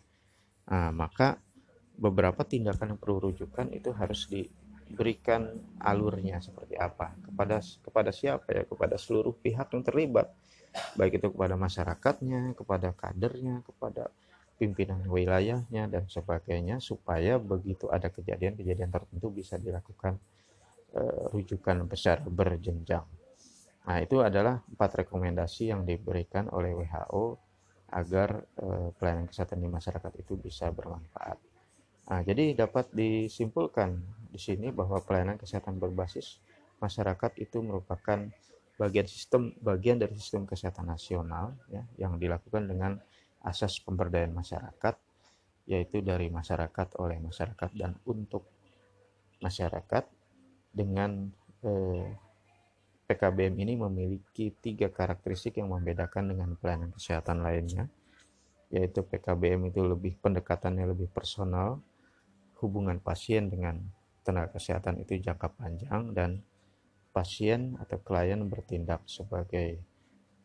Nah, 0.66 0.90
maka 0.90 1.38
beberapa 1.94 2.42
tindakan 2.42 2.98
yang 2.98 2.98
perlu 2.98 3.30
rujukan 3.30 3.70
itu 3.70 3.94
harus 3.94 4.26
diberikan 4.26 5.46
alurnya 5.78 6.42
seperti 6.42 6.74
apa. 6.74 7.14
Kepada 7.22 7.62
kepada 7.62 8.10
siapa 8.10 8.50
ya? 8.50 8.66
Kepada 8.66 8.98
seluruh 8.98 9.38
pihak 9.38 9.70
yang 9.70 9.86
terlibat. 9.86 10.26
Baik 10.98 11.22
itu 11.22 11.30
kepada 11.30 11.54
masyarakatnya 11.54 12.58
kepada 12.58 12.90
kadernya 12.98 13.62
kepada 13.62 14.10
pimpinan 14.60 15.00
wilayahnya 15.08 15.88
dan 15.88 16.04
sebagainya 16.04 16.84
supaya 16.84 17.40
begitu 17.40 17.88
ada 17.88 18.12
kejadian-kejadian 18.12 18.92
tertentu 18.92 19.32
bisa 19.32 19.56
dilakukan 19.56 20.20
uh, 20.92 21.32
rujukan 21.32 21.88
besar 21.88 22.20
berjenjang. 22.28 23.08
Nah, 23.88 23.98
itu 24.04 24.20
adalah 24.20 24.60
empat 24.68 25.08
rekomendasi 25.08 25.72
yang 25.72 25.88
diberikan 25.88 26.52
oleh 26.52 26.76
WHO 26.76 27.40
agar 27.96 28.44
uh, 28.60 28.92
pelayanan 29.00 29.32
kesehatan 29.32 29.64
di 29.64 29.68
masyarakat 29.72 30.12
itu 30.20 30.36
bisa 30.36 30.68
bermanfaat. 30.68 31.40
Nah, 32.12 32.20
jadi 32.20 32.52
dapat 32.52 32.92
disimpulkan 32.92 33.96
di 34.28 34.36
sini 34.36 34.68
bahwa 34.68 35.00
pelayanan 35.00 35.40
kesehatan 35.40 35.80
berbasis 35.80 36.36
masyarakat 36.84 37.40
itu 37.40 37.64
merupakan 37.64 38.28
bagian 38.76 39.06
sistem 39.08 39.52
bagian 39.60 40.00
dari 40.00 40.16
sistem 40.16 40.48
kesehatan 40.48 40.88
nasional 40.88 41.52
ya 41.68 41.84
yang 42.00 42.16
dilakukan 42.16 42.64
dengan 42.64 42.96
asas 43.44 43.81
pemberdayaan 43.81 44.37
masyarakat 44.37 44.94
yaitu 45.70 46.03
dari 46.03 46.29
masyarakat 46.29 46.98
oleh 46.98 47.22
masyarakat 47.22 47.70
dan 47.79 47.94
untuk 48.05 48.48
masyarakat 49.40 50.05
dengan 50.74 51.31
eh, 51.64 52.11
PKBM 53.11 53.55
ini 53.59 53.74
memiliki 53.74 54.55
tiga 54.55 54.87
karakteristik 54.90 55.59
yang 55.59 55.74
membedakan 55.74 56.31
dengan 56.31 56.55
pelayanan 56.55 56.94
kesehatan 56.94 57.42
lainnya 57.42 57.90
yaitu 58.70 59.03
PKBM 59.03 59.74
itu 59.74 59.83
lebih 59.83 60.14
pendekatannya 60.22 60.87
lebih 60.87 61.11
personal 61.11 61.83
hubungan 62.62 63.03
pasien 63.03 63.50
dengan 63.50 63.83
tenaga 64.22 64.61
kesehatan 64.61 65.03
itu 65.03 65.18
jangka 65.18 65.50
panjang 65.59 66.14
dan 66.14 66.44
pasien 67.11 67.74
atau 67.83 67.98
klien 67.98 68.38
bertindak 68.46 69.03
sebagai 69.11 69.83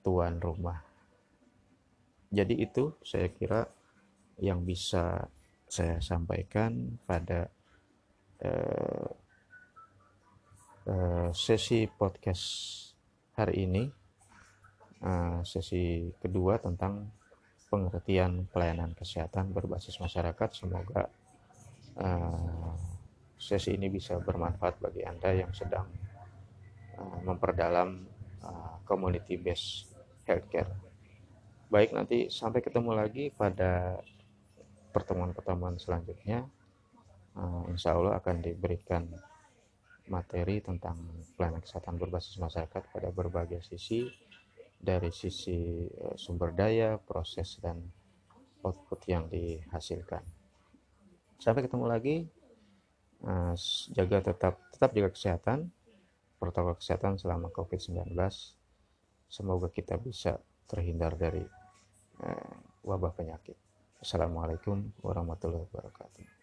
tuan 0.01 0.41
rumah 0.41 0.94
jadi 2.33 2.55
itu 2.57 2.97
saya 3.05 3.29
kira 3.29 3.69
yang 4.41 4.65
bisa 4.65 5.29
saya 5.65 5.99
sampaikan 5.99 6.99
pada 7.03 7.49
uh, 8.43 9.09
uh, 10.87 11.29
sesi 11.31 11.89
podcast 11.89 12.45
hari 13.35 13.67
ini. 13.67 13.83
Uh, 15.05 15.43
sesi 15.45 16.09
kedua 16.17 16.57
tentang 16.57 17.11
pengertian 17.69 18.47
pelayanan 18.49 18.95
kesehatan 18.95 19.51
berbasis 19.51 19.99
masyarakat. 19.99 20.49
Semoga 20.55 21.11
uh, 21.99 22.73
sesi 23.35 23.75
ini 23.75 23.91
bisa 23.91 24.17
bermanfaat 24.17 24.79
bagi 24.79 25.03
anda 25.03 25.35
yang 25.35 25.51
sedang 25.51 25.85
uh, 26.97 27.19
memperdalam 27.27 28.07
uh, 28.41 28.79
community 28.87 29.35
based 29.35 29.91
healthcare 30.25 30.84
baik 31.69 31.97
nanti 31.97 32.29
sampai 32.29 32.61
ketemu 32.61 32.91
lagi 32.93 33.33
pada 33.33 33.97
pertemuan-pertemuan 34.93 35.75
selanjutnya 35.81 36.45
uh, 37.35 37.63
insya 37.69 37.97
Allah 37.97 38.17
akan 38.19 38.35
diberikan 38.41 39.05
materi 40.05 40.61
tentang 40.61 41.01
pelayanan 41.33 41.65
kesehatan 41.65 41.97
berbasis 41.97 42.37
masyarakat 42.37 42.83
pada 42.93 43.09
berbagai 43.09 43.65
sisi 43.65 44.05
dari 44.77 45.09
sisi 45.09 45.89
uh, 45.89 46.13
sumber 46.13 46.53
daya, 46.53 47.01
proses 47.01 47.57
dan 47.57 47.81
output 48.61 49.01
yang 49.09 49.25
dihasilkan. 49.29 50.21
Sampai 51.41 51.65
ketemu 51.65 51.85
lagi. 51.89 52.17
Uh, 53.25 53.57
jaga 53.95 54.21
tetap 54.21 54.61
tetap 54.69 54.93
jaga 54.93 55.09
kesehatan, 55.09 55.73
protokol 56.37 56.77
kesehatan 56.77 57.17
selama 57.17 57.49
COVID-19. 57.49 58.13
Semoga 59.25 59.73
kita 59.73 59.97
bisa 59.97 60.37
terhindar 60.65 61.17
dari 61.17 61.41
eh, 62.21 62.53
wabah 62.85 63.13
penyakit. 63.13 63.57
Assalamualaikum 64.01 64.93
warahmatullahi 65.01 65.65
wabarakatuh. 65.71 66.34